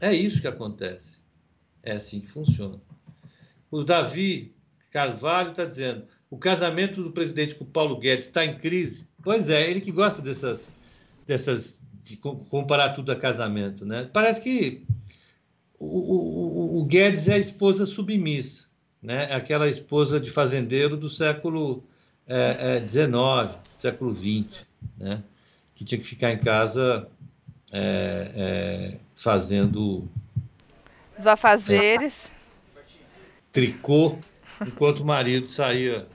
[0.00, 1.18] É isso que acontece.
[1.82, 2.80] É assim que funciona.
[3.70, 4.54] O Davi
[4.90, 9.08] Carvalho está dizendo: o casamento do presidente com o Paulo Guedes está em crise.
[9.22, 10.72] Pois é, ele que gosta dessas,
[11.26, 14.10] dessas de comparar tudo a casamento, né?
[14.12, 14.84] Parece que
[15.84, 18.66] o, o, o Guedes é a esposa submissa,
[19.02, 19.30] né?
[19.30, 21.82] É aquela esposa de fazendeiro do século
[22.88, 24.66] XIX, é, é, século XX,
[24.96, 25.22] né?
[25.74, 27.08] Que tinha que ficar em casa
[27.72, 30.08] é, é fazendo
[31.18, 32.30] os afazeres,
[33.52, 34.18] tricô,
[34.66, 36.06] enquanto o marido saía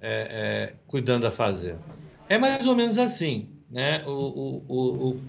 [0.00, 1.82] é, cuidando da fazenda.
[2.28, 3.48] É mais ou menos assim.
[3.70, 4.02] Né?
[4.06, 5.20] O, o, o, o,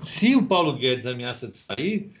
[0.00, 2.12] se o Paulo Guedes ameaça de sair,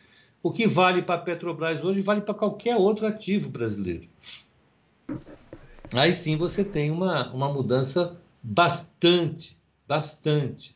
[0.42, 4.08] o que vale para a Petrobras hoje vale para qualquer outro ativo brasileiro.
[5.94, 10.74] Aí sim você tem uma, uma mudança bastante, bastante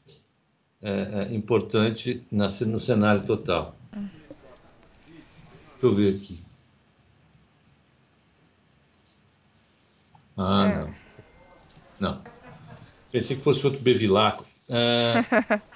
[0.83, 3.77] é, é, importante na, no cenário total.
[3.93, 6.41] Deixa eu ver aqui.
[10.37, 10.79] Ah, é.
[10.79, 10.95] não.
[12.01, 12.23] Não.
[13.11, 14.45] Pensei que fosse outro bevilaco.
[14.69, 15.61] Ah,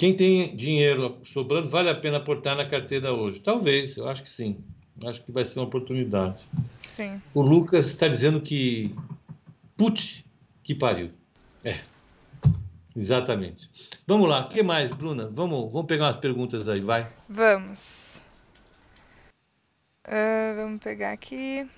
[0.00, 3.38] quem tem dinheiro sobrando, vale a pena aportar na carteira hoje?
[3.38, 4.64] Talvez, eu acho que sim.
[5.04, 6.40] Acho que vai ser uma oportunidade.
[6.72, 7.20] Sim.
[7.34, 8.96] O Lucas está dizendo que.
[9.76, 10.24] Putz,
[10.62, 11.10] que pariu.
[11.62, 11.78] É.
[12.96, 13.68] Exatamente.
[14.06, 15.28] Vamos lá, o que mais, Bruna?
[15.30, 17.06] Vamos, vamos pegar umas perguntas aí, vai.
[17.28, 18.16] Vamos.
[20.06, 21.68] Uh, vamos pegar aqui.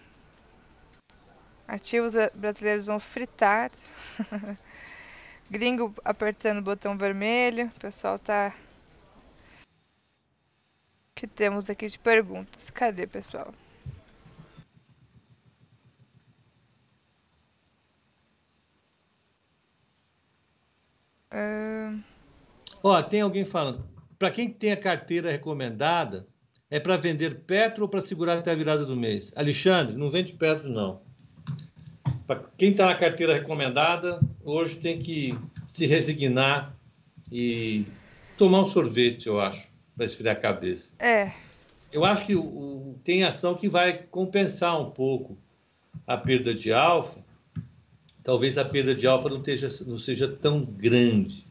[1.66, 3.72] Ativos brasileiros vão fritar.
[5.53, 7.66] Gringo apertando o botão vermelho.
[7.66, 8.55] O pessoal tá.
[11.11, 12.70] O que temos aqui de perguntas?
[12.70, 13.53] Cadê, pessoal?
[22.82, 23.86] Ó, tem alguém falando.
[24.18, 26.26] Para quem tem a carteira recomendada,
[26.70, 29.30] é para vender Petro ou para segurar até a virada do mês?
[29.36, 31.03] Alexandre, não vende Petro, não.
[32.36, 36.74] Para quem está na carteira recomendada, hoje tem que se resignar
[37.30, 37.84] e
[38.36, 40.88] tomar um sorvete, eu acho, para esfriar a cabeça.
[40.98, 41.32] É.
[41.92, 45.36] Eu acho que o, tem ação que vai compensar um pouco
[46.06, 47.18] a perda de alfa.
[48.24, 51.44] Talvez a perda de alfa não, esteja, não seja tão grande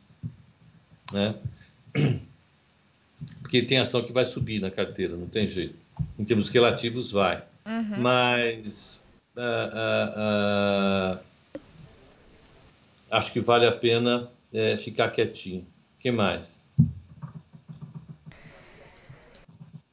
[1.11, 1.35] né?
[3.41, 5.75] Porque tem ação que vai subir na carteira, não tem jeito.
[6.17, 7.43] Em termos relativos, vai.
[7.65, 8.01] Uhum.
[8.01, 9.00] Mas
[9.35, 11.61] uh, uh, uh,
[13.09, 15.61] acho que vale a pena é, ficar quietinho.
[15.95, 16.61] O que mais?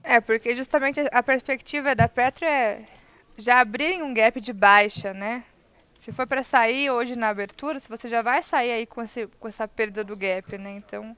[0.03, 2.87] É, porque justamente a perspectiva da Petro é
[3.37, 5.45] já abrir um gap de baixa, né?
[6.01, 9.49] Se for para sair hoje na abertura, você já vai sair aí com, esse, com
[9.49, 10.71] essa perda do gap, né?
[10.73, 11.17] Então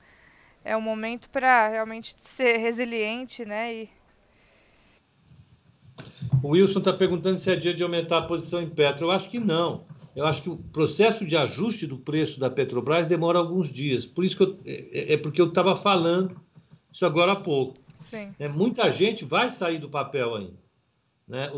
[0.64, 3.74] é um momento para realmente ser resiliente, né?
[3.74, 3.90] E...
[6.42, 9.06] O Wilson está perguntando se é dia de aumentar a posição em Petro.
[9.06, 9.84] Eu acho que não.
[10.14, 14.04] Eu acho que o processo de ajuste do preço da Petrobras demora alguns dias.
[14.04, 16.40] Por isso que eu, é, é porque eu estava falando
[16.92, 17.74] isso agora há pouco.
[17.96, 18.34] Sim.
[18.38, 20.60] É, muita gente vai sair do papel ainda.
[21.28, 21.48] Né?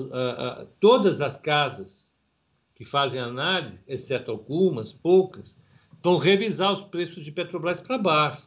[0.78, 2.14] todas as casas
[2.74, 5.56] que fazem análise, exceto algumas, poucas,
[6.02, 8.46] vão revisar os preços de Petrobras para baixo.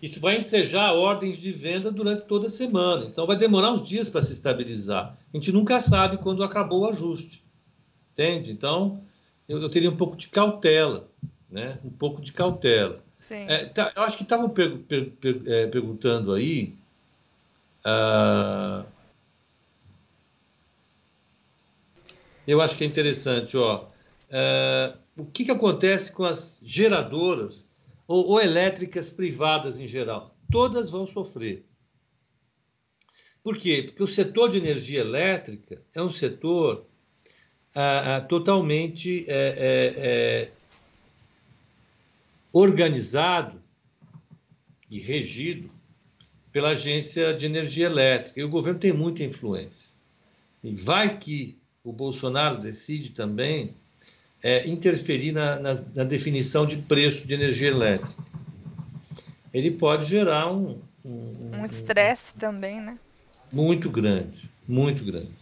[0.00, 3.04] Isso vai ensejar ordens de venda durante toda a semana.
[3.04, 5.18] Então, vai demorar uns dias para se estabilizar.
[5.32, 7.44] A gente nunca sabe quando acabou o ajuste.
[8.12, 8.50] Entende?
[8.50, 9.02] Então,
[9.48, 11.08] eu, eu teria um pouco de cautela.
[11.50, 11.78] Né?
[11.84, 12.98] Um pouco de cautela.
[13.28, 16.74] É, tá, eu acho que estavam per, per, per, é, perguntando aí.
[17.84, 18.84] Uh,
[22.46, 23.84] eu acho que é interessante, ó.
[24.30, 27.69] Uh, o que, que acontece com as geradoras
[28.10, 30.36] ou, ou, elétricas privadas em geral?
[30.50, 31.64] Todas vão sofrer.
[33.40, 33.84] Por quê?
[33.86, 36.86] Porque o setor de energia elétrica é um setor
[37.72, 40.50] ah, ah, totalmente é, é, é,
[42.52, 43.62] organizado
[44.90, 45.70] e regido
[46.50, 48.40] pela Agência de Energia Elétrica.
[48.40, 49.94] E o governo tem muita influência.
[50.64, 53.76] E vai que o Bolsonaro decide também
[54.42, 58.22] é, interferir na, na, na, definição de preço de energia elétrica.
[59.52, 60.80] Ele pode gerar um.
[61.04, 62.98] Um estresse um, também, né?
[63.52, 65.32] Muito grande, muito grande.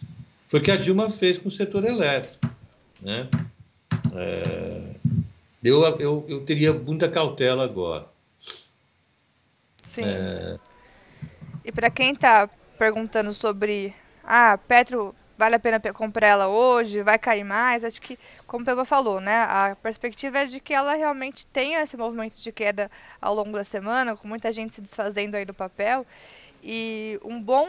[0.49, 2.39] Foi o que a Dilma fez com o setor elétrico.
[3.03, 3.29] Né?
[4.15, 4.95] É,
[5.63, 8.07] eu, eu, eu teria muita cautela agora.
[9.83, 10.05] Sim.
[10.05, 10.59] É...
[11.65, 13.93] E para quem está perguntando sobre
[14.25, 18.67] ah, Petro, vale a pena comprar ela hoje, vai cair mais, acho que, como o
[18.67, 22.91] Peba falou, né, a perspectiva é de que ela realmente tenha esse movimento de queda
[23.23, 26.05] ao longo da semana, com muita gente se desfazendo aí do papel,
[26.63, 27.69] e um bom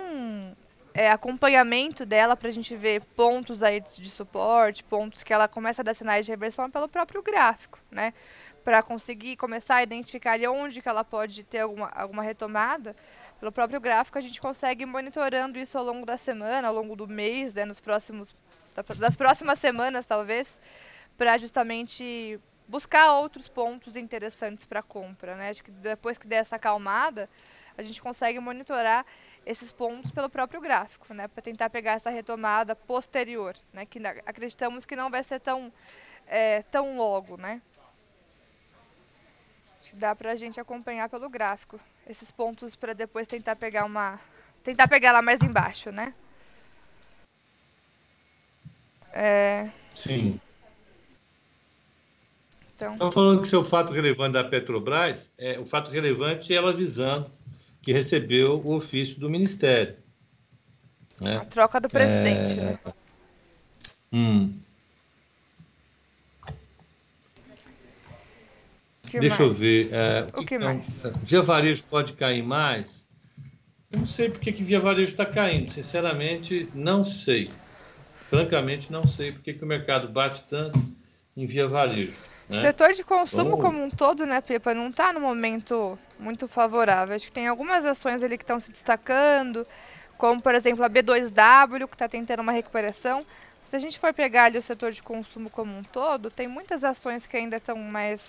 [0.95, 5.83] é, acompanhamento dela para a gente ver pontos aí de suporte, pontos que ela começa
[5.83, 8.13] a dar sinais de reversão pelo próprio gráfico, né?
[8.63, 12.95] Para conseguir começar a identificar ali onde que ela pode ter alguma, alguma retomada,
[13.39, 16.95] pelo próprio gráfico a gente consegue ir monitorando isso ao longo da semana, ao longo
[16.95, 18.35] do mês, né, nos próximos
[18.97, 20.57] das próximas semanas talvez,
[21.17, 25.49] para justamente buscar outros pontos interessantes para compra, né?
[25.49, 27.27] Acho que depois que der essa acalmada,
[27.77, 29.05] a gente consegue monitorar
[29.45, 34.85] esses pontos pelo próprio gráfico, né, para tentar pegar essa retomada posterior, né, que acreditamos
[34.85, 35.73] que não vai ser tão
[36.27, 37.61] é, tão logo, né.
[39.93, 44.19] Dá para a gente acompanhar pelo gráfico esses pontos para depois tentar pegar uma
[44.63, 46.13] tentar pegar lá mais embaixo, né?
[49.11, 49.69] É...
[49.95, 50.39] Sim.
[52.75, 52.91] Então...
[52.91, 57.31] Estão falando que seu fato relevante da Petrobras é o fato relevante é ela avisando
[57.81, 59.97] que recebeu o ofício do Ministério.
[61.19, 61.37] Né?
[61.37, 62.59] A troca do presidente.
[62.59, 62.63] É...
[62.63, 62.79] Né?
[64.11, 64.55] Hum.
[69.09, 69.49] Que Deixa mais?
[69.49, 69.89] eu ver.
[69.91, 70.85] É, o que, mais?
[71.23, 73.05] Via Varejo pode cair mais?
[73.91, 75.71] Eu não sei porque que Via Varejo está caindo.
[75.71, 77.49] Sinceramente, não sei.
[78.29, 80.79] Francamente, não sei porque que o mercado bate tanto
[81.35, 82.17] em Via Varejo.
[82.47, 82.59] Né?
[82.59, 83.61] O setor de consumo Vamos...
[83.61, 87.15] como um todo, né, Pepa, não está no momento muito favorável.
[87.15, 89.65] Acho que tem algumas ações ali que estão se destacando,
[90.17, 93.25] como, por exemplo, a B2W, que está tentando uma recuperação.
[93.69, 96.83] Se a gente for pegar ali o setor de consumo como um todo, tem muitas
[96.83, 98.19] ações que ainda estão mais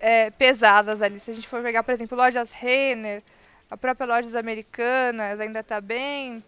[0.00, 1.20] é, pesadas ali.
[1.20, 3.22] Se a gente for pegar, por exemplo, lojas Renner,
[3.70, 6.42] a própria lojas americanas ainda está bem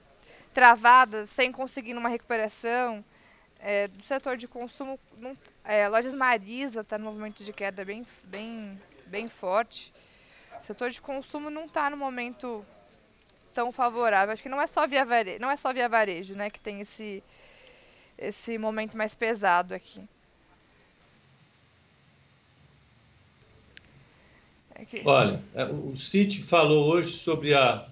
[0.52, 3.04] travada, sem conseguir uma recuperação.
[3.60, 8.04] É, do setor de consumo, não, é, lojas Marisa está no movimento de queda bem,
[8.24, 9.92] bem, bem forte.
[10.60, 12.66] O setor de consumo não está no momento
[13.54, 14.32] tão favorável.
[14.32, 16.80] Acho que não é só via varejo, não é só via varejo, né, que tem
[16.80, 17.22] esse
[18.18, 20.00] esse momento mais pesado aqui.
[25.04, 27.88] Olha, é, o City falou hoje sobre a,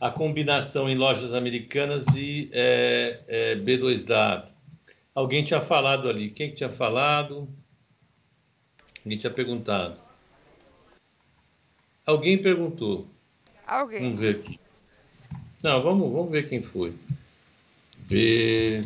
[0.00, 4.46] a combinação em lojas americanas e é, é, B2W.
[5.14, 6.30] Alguém tinha falado ali.
[6.30, 7.48] Quem que tinha falado?
[9.04, 9.98] Alguém tinha perguntado.
[12.04, 13.06] Alguém perguntou.
[13.66, 14.02] Alguém.
[14.02, 14.60] Vamos ver aqui.
[15.62, 16.94] Não, vamos, vamos ver quem foi.
[18.08, 18.80] B.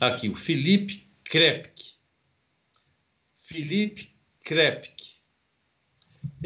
[0.00, 1.94] Aqui, o Felipe Krepke.
[3.42, 4.10] Felipe
[4.44, 5.13] Krepke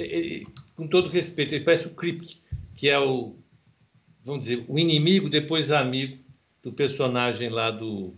[0.03, 0.47] ele,
[0.77, 2.41] com todo respeito, ele parece o Kripke,
[2.77, 3.37] que é o,
[4.25, 6.19] vamos dizer, o inimigo, depois amigo
[6.63, 8.15] do personagem lá do,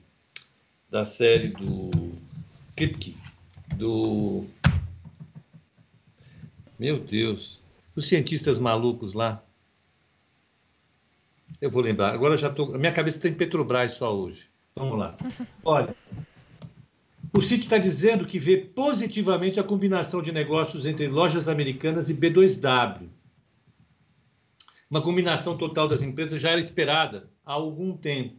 [0.90, 1.90] da série do
[2.76, 3.16] Kripke,
[3.76, 4.46] do...
[6.78, 7.60] Meu Deus,
[7.94, 9.44] os cientistas malucos lá.
[11.60, 12.14] Eu vou lembrar.
[12.14, 12.74] Agora já tô.
[12.74, 14.48] A minha cabeça está em Petrobras só hoje.
[14.74, 15.14] Vamos lá.
[15.62, 15.94] Olha,
[17.32, 22.14] o City está dizendo que vê positivamente a combinação de negócios entre lojas americanas e
[22.14, 23.08] B2W.
[24.90, 28.34] Uma combinação total das empresas já era esperada há algum tempo.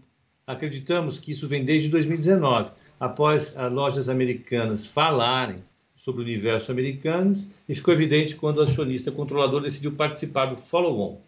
[0.45, 5.63] Acreditamos que isso vem desde 2019, após as lojas americanas falarem
[5.95, 7.33] sobre o universo americano,
[7.69, 11.21] e ficou evidente quando o acionista controlador decidiu participar do follow-on.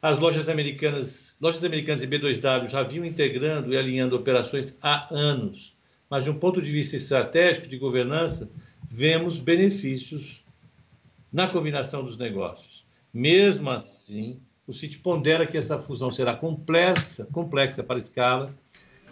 [0.00, 5.75] As lojas americanas, lojas americanas e B2W já vinham integrando e alinhando operações há anos
[6.08, 8.48] mas de um ponto de vista estratégico de governança,
[8.88, 10.44] vemos benefícios
[11.32, 12.84] na combinação dos negócios.
[13.12, 18.54] Mesmo assim, o CIT pondera que essa fusão será complexa, complexa para a escala,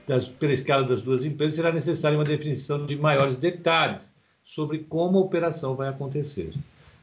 [0.07, 4.14] das, pela escala das duas empresas, será necessária uma definição de maiores detalhes
[4.45, 6.53] sobre como a operação vai acontecer.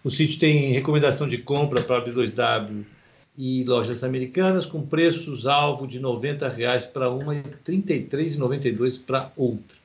[0.04, 2.84] O CIT tem recomendação de compra para a B2W
[3.38, 9.32] e lojas americanas com preços alvo de 90 reais para uma e R$ 33,92 para
[9.36, 9.81] outra.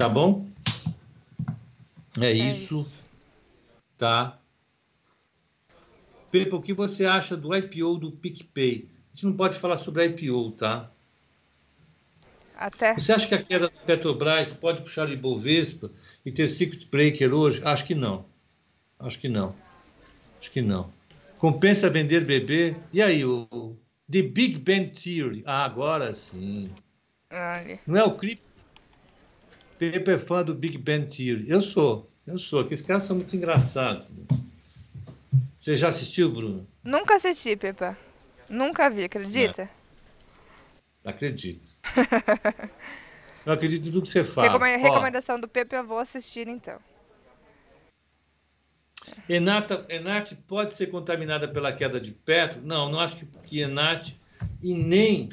[0.00, 0.46] Tá bom?
[2.18, 2.90] É, é isso.
[3.98, 4.38] Tá?
[6.30, 8.88] Pepa, o que você acha do IPO do PicPay?
[9.12, 10.90] A gente não pode falar sobre IPO, tá?
[12.56, 12.94] Até.
[12.94, 15.90] Você acha que a queda da Petrobras pode puxar o Ibovespa
[16.24, 17.60] e ter circuit breaker hoje?
[17.62, 18.24] Acho que não.
[18.98, 19.54] Acho que não.
[20.40, 20.90] Acho que não.
[21.36, 22.74] Compensa vender bebê?
[22.90, 23.76] E aí, o
[24.10, 25.42] The Big Bang Theory?
[25.44, 26.70] Ah, agora sim.
[27.86, 28.49] Não é o clipe?
[29.80, 31.46] Pepe é fã do Big Bang Theory.
[31.48, 32.12] Eu sou.
[32.26, 32.60] Eu sou.
[32.60, 34.06] Aqueles caras são muito engraçados.
[35.58, 36.68] Você já assistiu, Bruno?
[36.84, 37.96] Nunca assisti, Pepa.
[38.46, 39.70] Nunca vi, acredita?
[41.02, 41.10] Não.
[41.10, 41.74] Acredito.
[43.46, 44.66] eu acredito em tudo que você fala.
[44.76, 46.78] Recomendação do Pepe, eu vou assistir então.
[49.26, 52.60] Enata, Enate pode ser contaminada pela queda de Petro?
[52.62, 54.20] Não, não acho que, que Enate
[54.62, 55.30] e nem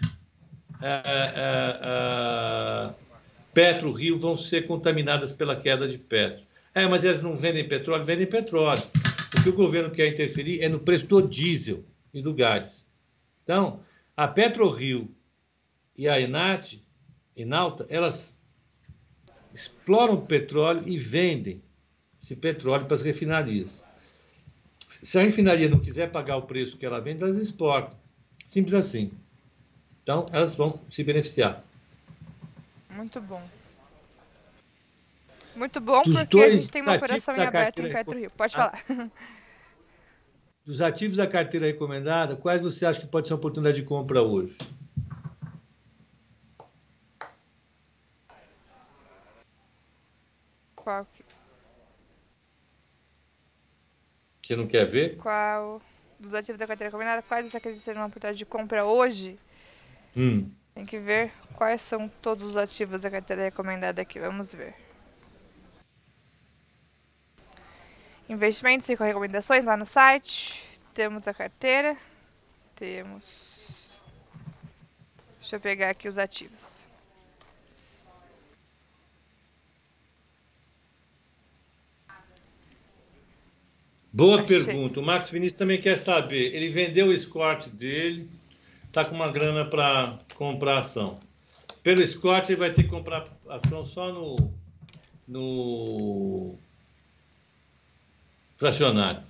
[0.82, 3.07] é, é, é,
[3.58, 6.45] Petro Rio vão ser contaminadas pela queda de Petro.
[6.76, 8.05] É, mas elas não vendem petróleo?
[8.05, 8.84] Vendem petróleo.
[9.36, 11.84] O que o governo quer interferir é no preço do diesel
[12.14, 12.86] e do gás.
[13.43, 13.80] Então,
[14.16, 15.10] a PetroRio
[15.97, 16.86] e a Enate,
[17.36, 18.39] Enalta, elas
[19.51, 21.60] exploram petróleo e vendem
[22.22, 23.84] esse petróleo para as refinarias.
[24.86, 27.97] Se a refinaria não quiser pagar o preço que ela vende, elas exportam.
[28.45, 29.10] Simples assim.
[30.03, 31.66] Então, elas vão se beneficiar.
[32.98, 33.41] Muito bom.
[35.56, 38.32] Muito bom, Dos porque a gente tem uma operação em aberto em Petro Rio.
[38.32, 38.72] Pode ah.
[38.72, 39.12] falar.
[40.66, 44.22] Dos ativos da carteira recomendada, quais você acha que pode ser uma oportunidade de compra
[44.22, 44.58] hoje?
[50.76, 51.08] Qual?
[54.43, 55.18] Você não quer ver?
[55.18, 55.82] Qual
[56.20, 59.38] dos ativos da carteira combinada, quais você acredita ser uma oportunidade de compra hoje?
[60.16, 60.50] Hum.
[60.78, 64.19] Tem que ver quais são todos os ativos da carteira recomendada aqui.
[64.19, 64.75] Vamos ver.
[68.30, 70.69] Investimentos e recomendações lá no site.
[70.93, 71.97] Temos a carteira.
[72.75, 73.23] Temos.
[75.39, 76.78] Deixa eu pegar aqui os ativos.
[84.13, 84.63] Boa Achei.
[84.63, 84.99] pergunta.
[84.99, 86.53] O Marcos Vinícius também quer saber.
[86.53, 88.30] Ele vendeu o Escort dele,
[88.88, 91.19] está com uma grana para comprar ação.
[91.83, 94.51] Pelo Escort, ele vai ter que comprar ação só no,
[95.27, 96.55] no
[98.57, 99.23] fracionário.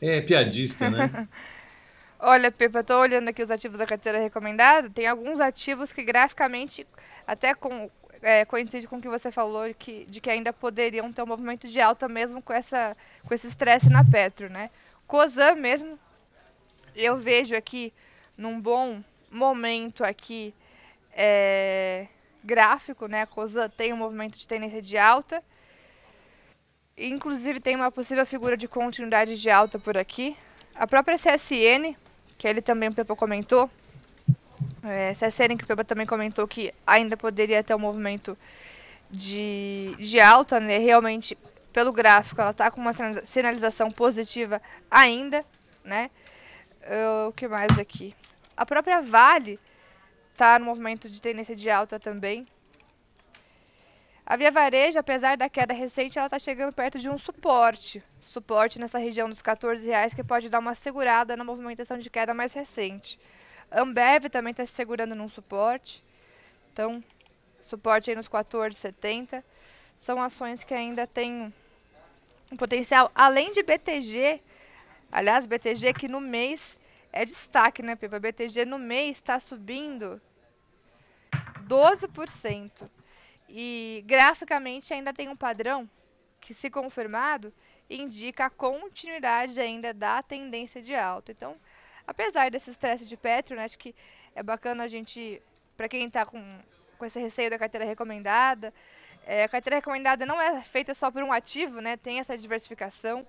[0.00, 1.28] É piadista, né?
[2.20, 4.88] Olha, Pepa, estou olhando aqui os ativos da carteira recomendada.
[4.88, 6.86] Tem alguns ativos que graficamente,
[7.26, 7.90] até com,
[8.22, 11.68] é, coincide com o que você falou que, de que ainda poderiam ter um movimento
[11.68, 12.96] de alta mesmo com, essa,
[13.26, 14.70] com esse estresse na Petro, né?
[15.06, 15.98] Cosan mesmo,
[16.94, 17.92] eu vejo aqui
[18.36, 20.54] num bom momento aqui
[21.12, 22.06] é,
[22.42, 23.22] gráfico, né?
[23.22, 25.42] A Cosan tem um movimento de tendência de alta.
[26.96, 30.36] Inclusive tem uma possível figura de continuidade de alta por aqui.
[30.74, 31.96] A própria CSN,
[32.38, 33.68] que ele também o Pepo comentou,
[34.82, 38.36] é, Cesseren, que o Peba também comentou que ainda poderia ter um movimento
[39.10, 40.78] de, de alta, né?
[40.78, 41.36] Realmente,
[41.72, 42.92] pelo gráfico, ela está com uma
[43.24, 44.60] sinalização positiva
[44.90, 45.44] ainda,
[45.84, 46.10] né?
[46.84, 48.14] Uh, o que mais aqui?
[48.56, 49.58] A própria Vale
[50.32, 52.46] está no movimento de tendência de alta também.
[54.26, 58.02] A Via Varejo, apesar da queda recente, ela está chegando perto de um suporte.
[58.20, 62.34] Suporte nessa região dos 14 reais que pode dar uma segurada na movimentação de queda
[62.34, 63.18] mais recente.
[63.70, 66.02] Ambev também está se segurando num suporte.
[66.72, 67.02] Então,
[67.60, 69.42] suporte aí nos 14,70.
[69.98, 71.52] São ações que ainda têm
[72.50, 73.10] um potencial.
[73.14, 74.40] Além de BTG,
[75.14, 76.78] aliás, BTG que no mês
[77.12, 78.18] é destaque, né, Pipa?
[78.18, 80.20] BTG no mês está subindo
[81.68, 82.90] 12%.
[83.48, 85.88] E graficamente ainda tem um padrão
[86.40, 87.54] que, se confirmado,
[87.88, 91.30] indica a continuidade ainda da tendência de alta.
[91.30, 91.56] Então,
[92.04, 93.94] apesar desse estresse de Petro, né, acho que
[94.34, 95.40] é bacana a gente,
[95.76, 96.42] para quem está com,
[96.98, 98.74] com esse receio da carteira recomendada,
[99.24, 103.24] é, a carteira recomendada não é feita só por um ativo, né, tem essa diversificação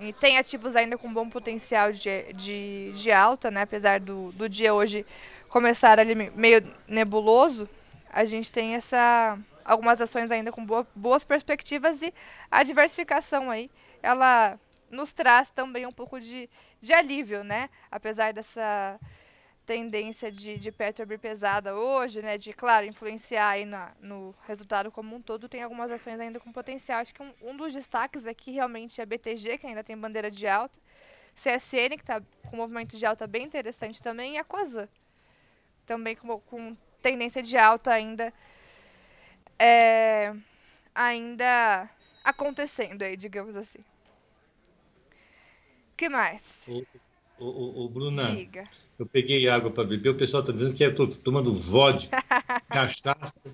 [0.00, 4.48] e tem ativos ainda com bom potencial de, de, de alta, né, apesar do, do
[4.48, 5.06] dia hoje
[5.48, 7.68] começar ali meio nebuloso,
[8.10, 12.12] a gente tem essa algumas ações ainda com boa, boas perspectivas e
[12.50, 13.70] a diversificação aí,
[14.02, 14.58] ela
[14.90, 16.48] nos traz também um pouco de,
[16.80, 17.70] de alívio, né?
[17.90, 18.98] Apesar dessa
[19.64, 22.36] tendência de, de Petro abrir pesada hoje, né?
[22.36, 26.52] De, claro, influenciar aí na, no resultado como um todo, tem algumas ações ainda com
[26.52, 27.00] potencial.
[27.00, 30.30] Acho que um, um dos destaques aqui realmente é a BTG, que ainda tem bandeira
[30.30, 30.78] de alta.
[31.36, 34.88] CSN, que está com movimento de alta bem interessante também, e a Cosan,
[35.86, 38.32] também com, com tendência de alta ainda,
[39.58, 40.34] é,
[40.94, 41.88] ainda
[42.22, 43.80] acontecendo aí, digamos assim.
[45.92, 46.42] O que mais?
[47.42, 48.64] O, o, o Bruna, Diga.
[48.98, 52.22] eu peguei água para beber, o pessoal está dizendo que eu estou tomando vodka,
[52.70, 53.52] cachaça,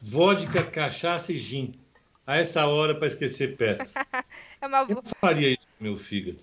[0.00, 1.74] vodka, cachaça e gin.
[2.24, 3.90] A essa hora para esquecer perto.
[4.60, 6.38] É uma Eu não faria isso com meu fígado.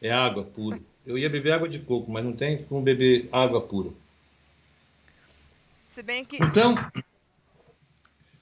[0.00, 0.80] É água pura.
[1.04, 3.90] Eu ia beber água de coco, mas não tem como beber água pura.
[5.94, 6.74] Se bem que Então,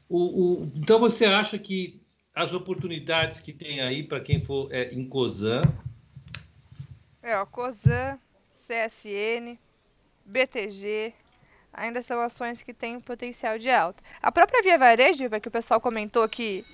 [0.09, 0.19] o,
[0.63, 2.01] o- então você acha que
[2.35, 5.63] as oportunidades que tem aí para quem for é, em Cosan,
[7.23, 8.19] É, ó, Cosan,
[8.67, 9.57] CSN,
[10.25, 11.15] BTG,
[11.73, 14.03] ainda são ações que têm potencial de alta.
[14.21, 16.65] A própria Via Varejo, que o pessoal comentou que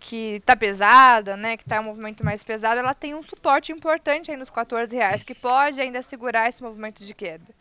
[0.00, 4.30] que tá pesada, né, que tá um movimento mais pesado, ela tem um suporte importante
[4.30, 7.54] aí nos 14 reais, que pode ainda segurar esse movimento de queda.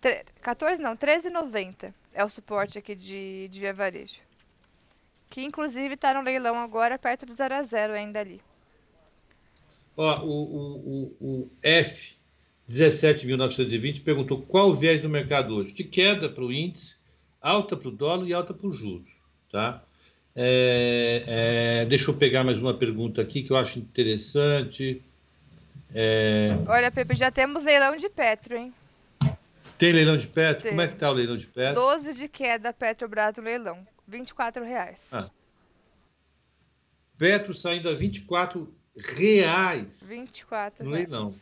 [0.00, 4.20] Tre 14 não, 13,90 é o suporte aqui de, de Via Varejo.
[5.28, 8.40] Que inclusive tá no leilão agora perto do 0 a 0 ainda ali.
[9.98, 12.16] Ó, o, o, o, o F
[12.70, 15.72] 17.920 perguntou qual o viés do mercado hoje?
[15.72, 16.96] De queda para o índice,
[17.42, 19.10] alta para o dólar e alta para os juros,
[19.50, 19.82] tá?
[20.36, 25.02] É, é, deixa eu pegar mais uma pergunta aqui que eu acho interessante.
[25.92, 28.72] É, Olha, Pepe, já temos leilão de Petro, hein?
[29.76, 30.62] tem leilão de Petro?
[30.62, 30.72] Tem.
[30.72, 31.74] Como é que tá o leilão de Petro?
[31.74, 33.86] 12 de queda Petrobras no leilão.
[34.06, 35.00] 24 reais.
[35.10, 35.28] Ah.
[37.16, 41.08] Petro saindo a 24 reais 24 no reais.
[41.10, 41.34] leilão.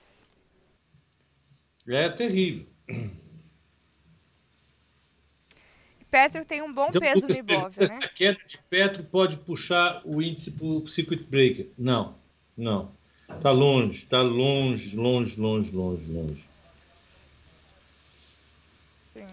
[1.88, 2.66] É terrível.
[6.10, 7.98] Petro tem um bom Então, peso no Ibov, né?
[8.02, 11.68] a queda de Petro pode puxar o índice para o circuit breaker.
[11.76, 12.16] Não,
[12.56, 12.92] não.
[13.28, 16.44] Está longe, está longe, longe, longe, longe, longe.
[19.12, 19.26] Sim.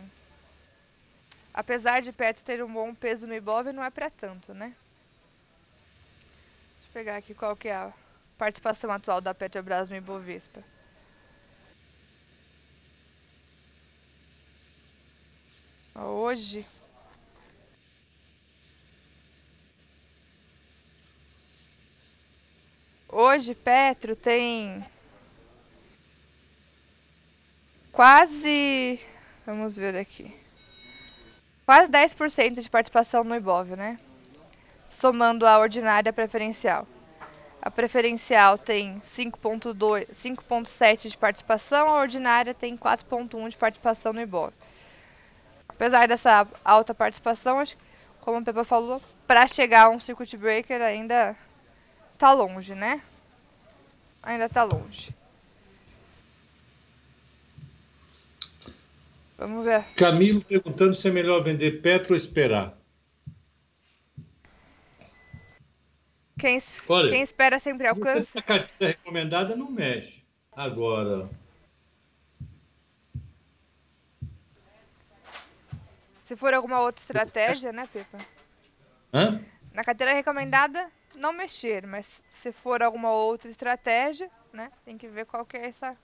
[1.54, 4.76] Apesar de Petro ter um bom peso no Ibov, não é pra tanto, né?
[6.80, 7.94] Deixa eu pegar aqui qual que é a
[8.38, 10.64] participação atual da Petrobras no Ibovespa.
[15.96, 16.66] Hoje,
[23.08, 24.84] hoje Petro tem
[27.92, 29.00] quase,
[29.46, 30.36] vamos ver aqui,
[31.66, 34.00] quase 10% de participação no Ibov, né?
[34.90, 36.88] Somando a ordinária preferencial.
[37.66, 44.52] A preferencial tem 5.2, 5.7 de participação, a ordinária tem 4.1 de participação no Ibov.
[45.70, 47.84] Apesar dessa alta participação, acho que,
[48.20, 51.38] como o Pepa falou, para chegar a um circuit breaker ainda
[52.18, 53.02] tá longe, né?
[54.22, 55.16] Ainda tá longe.
[59.38, 59.86] Vamos ver.
[59.96, 62.74] Camilo perguntando se é melhor vender Petro ou esperar.
[66.44, 68.34] Quem, Olha, quem espera sempre Se alcança.
[68.34, 70.22] tem a carteira recomendada, não mexe.
[70.52, 71.30] Agora,
[76.26, 78.18] Se for alguma outra estratégia, né, Pepa?
[79.14, 79.42] hã?
[79.74, 82.06] Na carteira recomendada, não mexer, mas
[82.42, 85.96] se for alguma outra estratégia, né, tem que ver qual que é essa.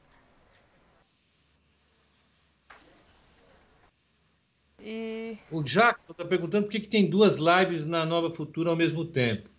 [4.79, 8.77] E O Jackson está perguntando por que, que tem duas lives na Nova Futura ao
[8.77, 9.49] mesmo tempo.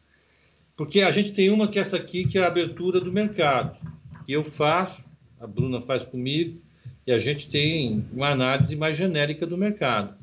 [0.76, 3.76] Porque a gente tem uma que é essa aqui, que é a abertura do mercado.
[4.24, 5.04] Que eu faço,
[5.38, 6.60] a Bruna faz comigo,
[7.06, 10.14] e a gente tem uma análise mais genérica do mercado.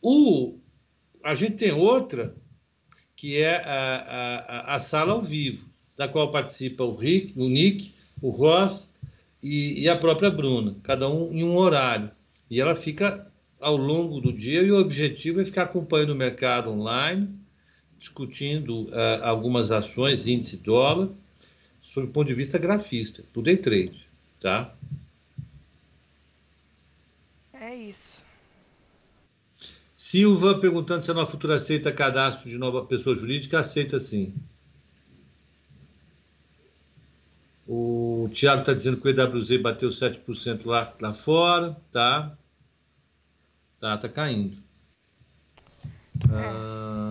[0.00, 0.58] O,
[1.24, 2.34] a gente tem outra,
[3.16, 7.92] que é a, a, a sala ao vivo, da qual participa o Rick, o Nick,
[8.22, 8.92] o Ross
[9.42, 12.10] e, e a própria Bruna, cada um em um horário.
[12.50, 13.26] E ela fica
[13.60, 17.28] ao longo do dia e o objetivo é ficar acompanhando o mercado online,
[17.98, 21.08] discutindo uh, algumas ações, índice dólar,
[21.82, 24.06] sob o ponto de vista grafista, por day trade,
[24.40, 24.74] tá?
[27.52, 28.18] é isso.
[29.94, 34.32] Silva perguntando se a Nova Futura aceita cadastro de nova pessoa jurídica, aceita sim.
[37.66, 42.38] O Thiago está dizendo que o EWZ bateu 7% lá, lá fora, tá?
[43.80, 44.56] Tá, tá caindo.
[46.30, 47.07] Ah,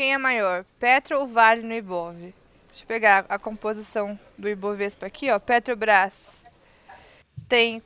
[0.00, 2.16] Quem é maior, Petro ou Vale no Ibov?
[2.16, 5.38] Deixa eu pegar a composição do Ibovespa aqui, ó.
[5.38, 6.42] Petrobras
[7.46, 7.82] tem,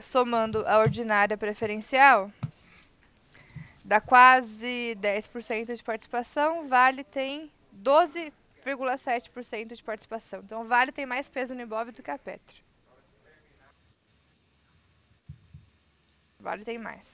[0.00, 2.28] somando a ordinária preferencial,
[3.84, 6.66] dá quase 10% de participação.
[6.66, 8.32] Vale tem 12,
[8.66, 10.40] 7,7% de participação.
[10.40, 12.56] Então, Vale tem mais peso no Ibov do que a Petro.
[16.40, 17.06] Vale tem mais.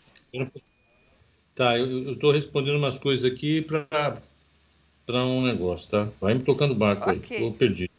[1.54, 3.86] Tá, eu estou respondendo umas coisas aqui para
[5.18, 6.08] um negócio, tá?
[6.20, 7.38] Vai me tocando barco okay.
[7.38, 7.90] aí, tô perdido.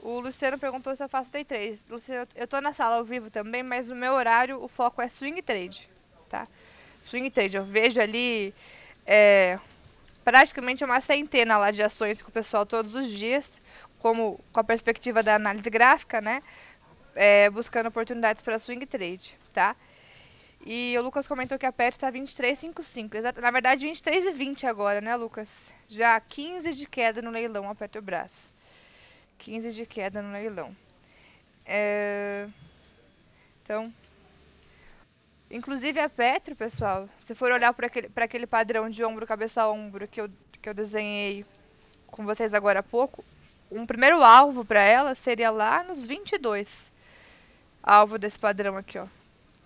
[0.00, 1.80] O Luciano perguntou se eu faço day trade.
[1.88, 5.08] Luciano, eu tô na sala ao vivo também, mas no meu horário o foco é
[5.08, 5.88] swing trade,
[6.28, 6.48] tá?
[7.08, 8.54] Swing trade, eu vejo ali
[9.06, 9.58] é,
[10.24, 13.50] praticamente uma centena lá de ações com o pessoal todos os dias,
[13.98, 16.42] como com a perspectiva da análise gráfica, né?
[17.14, 19.74] É, buscando oportunidades para swing trade, tá?
[20.64, 23.40] E o Lucas comentou que a PET está 23,55.
[23.40, 25.48] Na verdade, 23,20 agora, né, Lucas?
[25.86, 28.50] Já 15 de queda no leilão a Petrobras.
[29.38, 30.76] 15 de queda no leilão.
[31.64, 32.48] É...
[33.62, 33.92] Então,
[35.50, 39.70] inclusive a Petro, pessoal, se for olhar para aquele, aquele padrão de ombro, cabeça a
[39.70, 40.30] ombro que eu,
[40.60, 41.44] que eu desenhei
[42.06, 43.24] com vocês agora há pouco,
[43.70, 46.92] um primeiro alvo para ela seria lá nos 22.
[47.82, 49.06] Alvo desse padrão aqui, ó.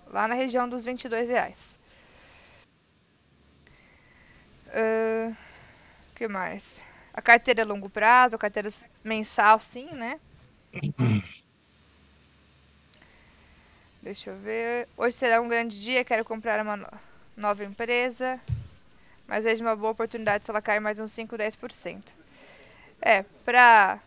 [0.06, 1.76] Lá na região dos 22 reais.
[4.66, 5.36] O uh,
[6.14, 6.80] que mais?
[7.12, 8.72] A carteira é longo prazo, a carteira
[9.04, 10.18] mensal, sim, né?
[14.02, 14.88] Deixa eu ver.
[14.96, 16.88] Hoje será um grande dia, quero comprar uma no
[17.36, 18.40] nova empresa.
[19.26, 22.12] Mas vejo uma boa oportunidade se ela cair mais uns 5, 10%.
[23.00, 24.00] É, pra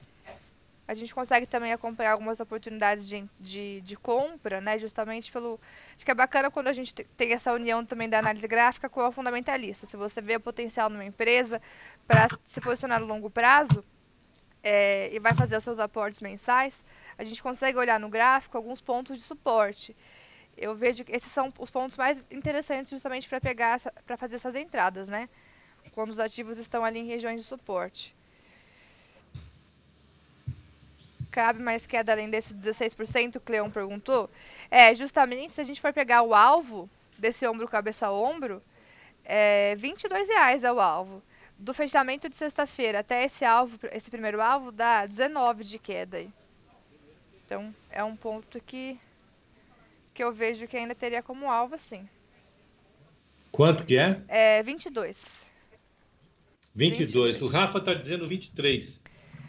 [0.88, 4.78] a gente consegue também acompanhar algumas oportunidades de, de, de, compra, né?
[4.78, 5.60] Justamente pelo.
[5.96, 9.02] Acho que é bacana quando a gente tem essa união também da análise gráfica com
[9.02, 9.88] o fundamentalista.
[9.88, 11.62] Se você vê o potencial numa empresa
[12.08, 13.84] para se posicionar no longo prazo
[14.64, 16.80] é, e vai fazer os seus aportes mensais,
[17.18, 19.96] a gente consegue olhar no gráfico alguns pontos de suporte.
[20.56, 24.56] Eu vejo que esses são os pontos mais interessantes justamente para pegar para fazer essas
[24.56, 25.28] entradas, né?
[25.94, 28.16] Quando os ativos estão ali em regiões de suporte.
[31.36, 33.36] Cabe mais queda além desse 16%?
[33.36, 34.30] O Cleon perguntou.
[34.72, 38.64] É, justamente se a gente for pegar o alvo desse ombro cabeça a ombro,
[39.26, 41.22] é 22 reais é o alvo.
[41.60, 46.30] Do fechamento de sexta-feira até esse alvo, esse primeiro alvo, dá 19 de queda aí.
[47.46, 48.98] Então, é um ponto que,
[50.14, 52.08] que eu vejo que ainda teria como alvo, sim.
[53.52, 54.22] Quanto que é?
[54.30, 55.18] É 22.
[56.74, 57.12] 22.
[57.14, 57.42] 22.
[57.42, 59.02] O Rafa está dizendo 23.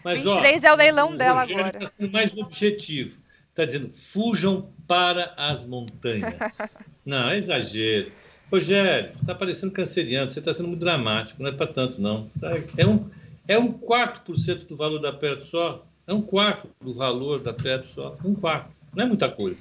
[0.06, 1.78] Mas, 23 ó, é o leilão o dela Rogério agora.
[1.78, 3.18] Está sendo mais objetivo.
[3.48, 6.36] Está dizendo, fujam para as montanhas.
[7.04, 8.12] não, é exagero.
[8.48, 12.30] Rogério, está parecendo canceriano, você está sendo muito dramático, não é para tanto, não.
[12.76, 13.10] É um,
[13.48, 15.84] é um quarto por cento do valor da Petro só.
[16.06, 18.16] É um quarto do valor da Petro só.
[18.24, 18.70] Um quarto.
[18.94, 19.58] Não é muita coisa.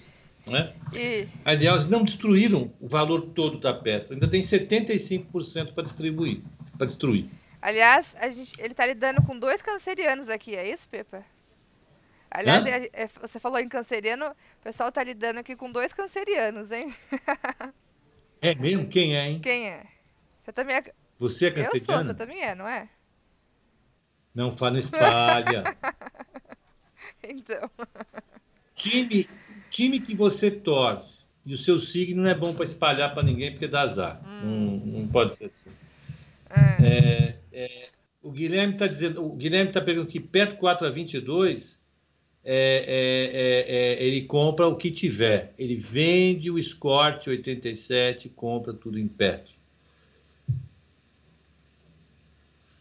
[0.48, 0.74] Né?
[0.94, 1.28] E...
[1.44, 4.14] Aliás, não destruíram o valor todo da Petro.
[4.14, 6.42] Ainda tem 75% para distribuir,
[6.78, 7.28] para destruir.
[7.66, 11.26] Aliás, gente, ele está lidando com dois cancerianos aqui, é isso, Pepa?
[12.30, 16.70] Aliás, é, é, você falou em canceriano, o pessoal está lidando aqui com dois cancerianos,
[16.70, 16.94] hein?
[18.40, 18.88] é mesmo?
[18.88, 19.40] Quem é, hein?
[19.42, 19.84] Quem é?
[20.44, 20.94] Você também é.
[21.18, 21.92] Você é canceriano?
[21.92, 22.88] Eu sou, você também é, não é?
[24.36, 25.64] Não fala espalha.
[27.28, 27.68] então.
[28.76, 29.28] Time,
[29.72, 33.50] time que você torce e o seu signo não é bom para espalhar para ninguém
[33.50, 34.22] porque dá azar.
[34.24, 34.82] Hum.
[34.84, 35.72] Não, não pode ser assim.
[36.56, 36.88] É.
[36.88, 37.90] É, é,
[38.22, 41.80] o Guilherme está dizendo, o Guilherme está pegando que perto 4 a 22
[42.48, 42.54] é,
[42.88, 45.54] é, é, é, ele compra o que tiver.
[45.58, 49.52] Ele vende o Escort 87 compra tudo em perto.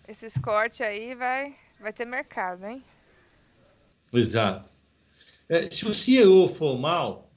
[0.06, 2.84] Esse Escort aí vai, vai ter mercado, hein?
[4.12, 4.70] Exato.
[5.70, 7.30] Se o CEO for mal,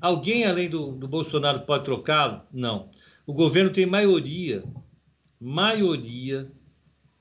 [0.00, 2.42] alguém além do, do Bolsonaro pode trocá-lo?
[2.50, 2.90] Não.
[3.26, 4.62] O governo tem maioria
[5.46, 6.50] maioria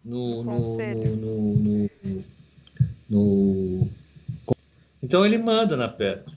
[0.04, 0.78] no, no,
[1.16, 1.90] no,
[3.08, 3.90] no,
[5.04, 6.34] Então ele manda na Petro.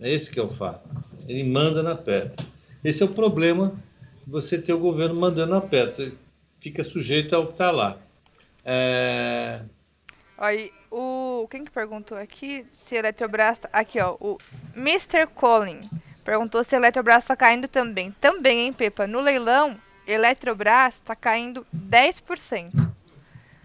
[0.00, 0.88] É esse que é o fato.
[1.26, 2.46] Ele manda na Petro.
[2.84, 3.76] Esse é o problema
[4.24, 5.96] você ter o governo mandando na Petro.
[5.96, 6.12] Você
[6.60, 7.98] fica sujeito ao que está lá.
[8.64, 9.62] É...
[10.38, 14.38] Aí, o quem que perguntou aqui se a Eletrobras aqui ó, o
[14.76, 15.26] Mr.
[15.34, 15.80] Colin
[16.22, 18.12] perguntou se a Eletrobras está caindo também.
[18.20, 19.08] Também, hein, Pepa?
[19.08, 22.92] No leilão Eletrobras está caindo 10%.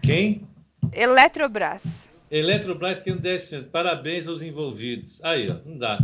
[0.02, 0.46] Quem?
[0.92, 1.82] Eletrobras.
[2.30, 3.70] Eletrobras caindo 10%.
[3.70, 5.20] Parabéns aos envolvidos.
[5.22, 5.98] Aí, ó, não dá.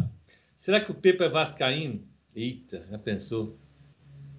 [0.56, 2.02] Será que o Pepa é vascaíno?
[2.34, 3.56] Eita, já pensou?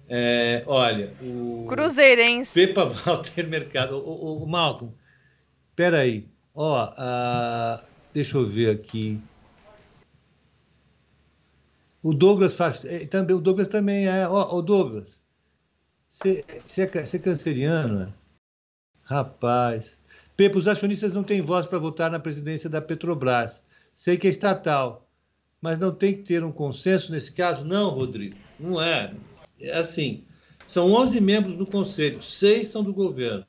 [0.08, 1.66] É, olha, o...
[1.68, 2.52] Cruzeirense.
[2.52, 3.96] Pepa Walter Mercado.
[3.96, 4.94] O, o, o Malcolm,
[5.74, 6.28] peraí.
[6.54, 9.20] Ó, uh, deixa eu ver aqui.
[12.02, 12.84] O Douglas faz.
[12.84, 14.28] Eh, também, o Douglas também é.
[14.28, 15.20] Ó, o Douglas,
[16.08, 18.12] você, é, você é canceriano?
[19.02, 19.98] Rapaz.
[20.36, 23.62] Pepe, os acionistas não têm voz para votar na presidência da Petrobras.
[23.94, 25.08] Sei que é estatal,
[25.60, 27.64] mas não tem que ter um consenso nesse caso?
[27.64, 29.14] Não, Rodrigo, não é.
[29.58, 30.24] É assim,
[30.66, 33.46] são 11 membros do conselho, seis são do governo.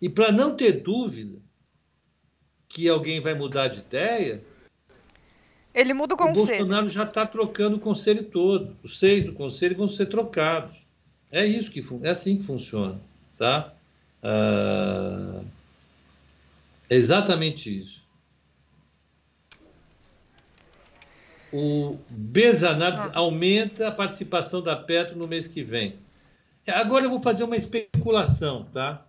[0.00, 1.40] E para não ter dúvida
[2.68, 4.42] que alguém vai mudar de ideia,
[5.72, 6.42] ele muda o conselho.
[6.42, 8.76] O Bolsonaro já está trocando o conselho todo.
[8.82, 10.83] Os seis do conselho vão ser trocados.
[11.34, 13.00] É isso que é assim que funciona,
[13.36, 13.74] tá?
[14.22, 15.42] Ah,
[16.88, 18.00] é exatamente isso.
[21.52, 23.10] O Besanades ah.
[23.14, 25.96] aumenta a participação da Petro no mês que vem.
[26.68, 29.04] Agora eu vou fazer uma especulação, tá?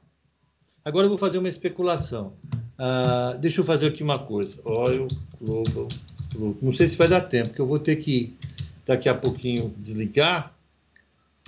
[0.84, 2.34] Agora eu vou fazer uma especulação.
[2.80, 4.60] Uh, deixa eu fazer aqui uma coisa.
[4.66, 5.08] Oil
[5.40, 5.88] Global.
[6.60, 8.36] Não sei se vai dar tempo, porque eu vou ter que
[8.84, 10.56] daqui a pouquinho desligar,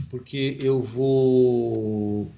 [0.10, 2.32] porque eu vou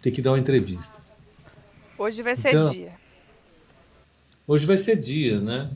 [0.00, 1.00] ter que dar uma entrevista.
[1.96, 2.92] Hoje vai ser então, dia.
[4.46, 5.70] Hoje vai ser dia, né?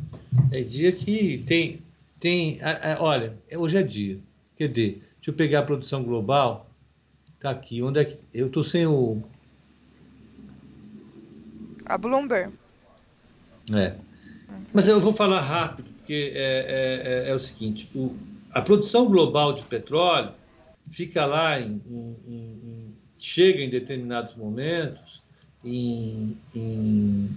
[0.50, 1.80] É dia que tem.
[2.18, 2.58] tem
[2.98, 4.18] olha, hoje é dia.
[4.56, 6.68] Quer dizer, deixa eu pegar a produção global.
[7.38, 7.82] Tá aqui.
[7.82, 8.18] Onde é que.
[8.34, 9.22] Eu tô sem o.
[11.84, 12.52] A Bloomberg.
[13.72, 13.94] É.
[14.72, 18.16] Mas eu vou falar rápido, porque é, é, é, é o seguinte: o,
[18.56, 20.32] a produção global de petróleo
[20.90, 25.22] fica lá em, em, em chega em determinados momentos
[25.62, 27.28] em, em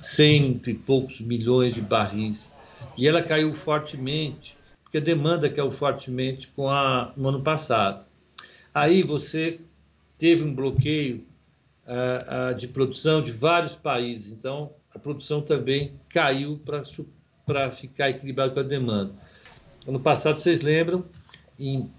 [0.00, 2.50] cento e poucos milhões de barris.
[2.96, 8.04] E ela caiu fortemente, porque a demanda caiu fortemente com a, no ano passado.
[8.74, 9.60] Aí você
[10.18, 11.24] teve um bloqueio
[11.86, 16.60] uh, uh, de produção de vários países, então a produção também caiu
[17.46, 19.29] para ficar equilibrado com a demanda.
[19.86, 21.04] Ano passado, vocês lembram,
[21.58, 21.90] em,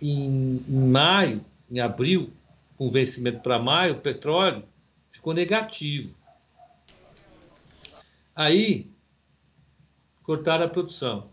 [0.00, 2.32] em, maio, em abril,
[2.76, 4.62] com vencimento para maio, o petróleo
[5.10, 6.14] ficou negativo.
[8.34, 8.88] Aí,
[10.22, 11.28] cortaram a produção.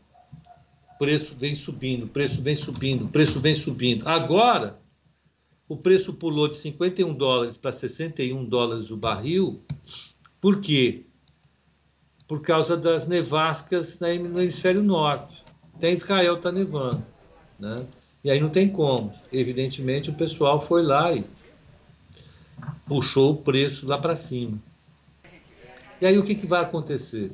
[0.95, 4.07] O preço vem subindo, o preço vem subindo, o preço vem subindo.
[4.07, 4.80] Agora,
[5.68, 9.64] o preço pulou de 51 dólares para 61 dólares o barril.
[10.41, 11.06] Por quê?
[12.28, 15.45] Por causa das nevascas no hemisfério norte.
[15.76, 17.03] Até Israel está nevando.
[17.60, 17.85] Né?
[18.23, 19.14] E aí não tem como.
[19.31, 21.26] Evidentemente, o pessoal foi lá e
[22.88, 24.57] puxou o preço lá para cima.
[26.02, 27.31] E aí o que, que vai acontecer?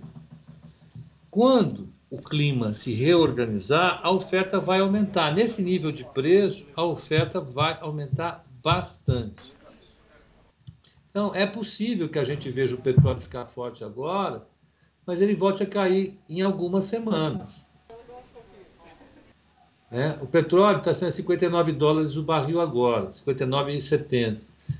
[1.30, 5.34] Quando o clima se reorganizar, a oferta vai aumentar.
[5.34, 9.54] Nesse nível de preço, a oferta vai aumentar bastante.
[11.10, 14.46] Então, é possível que a gente veja o petróleo ficar forte agora,
[15.06, 17.66] mas ele volte a cair em algumas semanas.
[19.92, 20.18] Né?
[20.22, 24.38] O petróleo está sendo 59 dólares o barril agora, 59,70.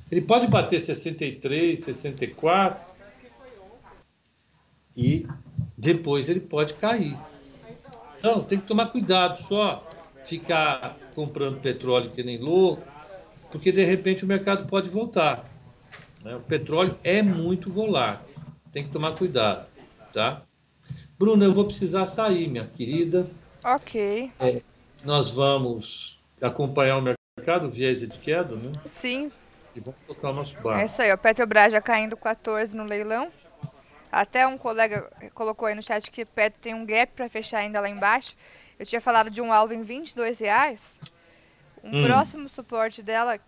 [0.10, 2.86] Ele pode bater 63, 64
[4.96, 5.28] e
[5.78, 7.18] depois ele pode cair.
[8.18, 9.86] Então, tem que tomar cuidado, só
[10.24, 12.84] ficar comprando petróleo que nem louco,
[13.52, 15.50] porque de repente o mercado pode voltar.
[16.24, 16.36] Né?
[16.36, 18.34] O petróleo é muito volátil,
[18.72, 19.68] tem que tomar cuidado,
[20.14, 20.44] tá?
[21.18, 23.30] Bruna, eu vou precisar sair, minha querida.
[23.64, 24.32] Ok.
[24.40, 24.62] É,
[25.04, 28.72] nós vamos acompanhar o mercado, viés de queda, né?
[28.86, 29.32] Sim.
[29.76, 30.82] E vamos tocar o nosso barco.
[30.82, 33.32] É isso aí, o Petrobras já caindo 14 no leilão.
[34.12, 37.80] Até um colega colocou aí no chat que Petro tem um gap para fechar ainda
[37.80, 38.36] lá embaixo.
[38.78, 40.82] Eu tinha falado de um alvo em 22 reais.
[41.84, 42.06] Um hum.
[42.06, 43.40] próximo suporte dela,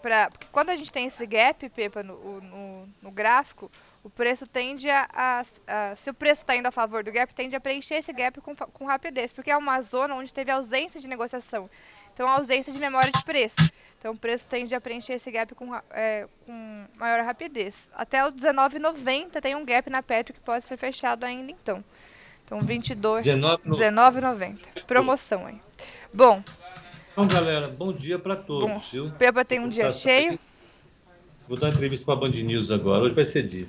[0.00, 3.70] pra, porque quando a gente tem esse gap, Pepa, no, no, no gráfico,
[4.04, 7.32] o preço tende a, a, a se o preço está indo a favor do gap,
[7.34, 11.00] tende a preencher esse gap com, com rapidez, porque é uma zona onde teve ausência
[11.00, 11.70] de negociação,
[12.12, 13.56] então ausência de memória de preço.
[13.98, 17.72] Então o preço tende a preencher esse gap com, é, com maior rapidez.
[17.94, 21.84] Até o 19,90 tem um gap na Petro que pode ser fechado ainda então.
[22.44, 24.84] Então 22, 19,90.
[24.88, 25.60] Promoção aí.
[26.12, 26.42] Bom.
[27.12, 28.68] Então galera, bom dia para todos.
[28.68, 29.10] Bom, viu?
[29.12, 30.36] Peba tem um dia cheio.
[31.48, 33.04] Vou dar uma entrevista para a Band News agora.
[33.04, 33.68] Hoje vai ser dia.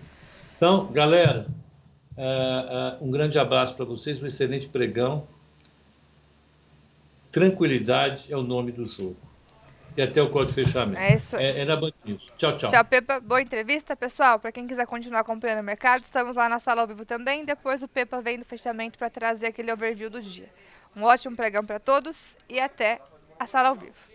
[0.56, 1.48] Então, galera,
[2.18, 5.28] uh, uh, um grande abraço para vocês, um excelente pregão.
[7.32, 9.18] Tranquilidade é o nome do jogo.
[9.96, 11.00] E até o código de fechamento.
[11.00, 11.46] É isso aí.
[11.46, 12.26] É, é na Band News.
[12.38, 12.70] Tchau, tchau.
[12.70, 13.20] Tchau, Pepa.
[13.20, 14.40] Boa entrevista, pessoal.
[14.40, 17.46] Para quem quiser continuar acompanhando o mercado, estamos lá na sala ao vivo também.
[17.46, 20.50] Depois o Pepa vem do fechamento para trazer aquele overview do dia.
[20.96, 23.00] Um ótimo pregão para todos e até
[23.40, 24.13] a sala ao vivo.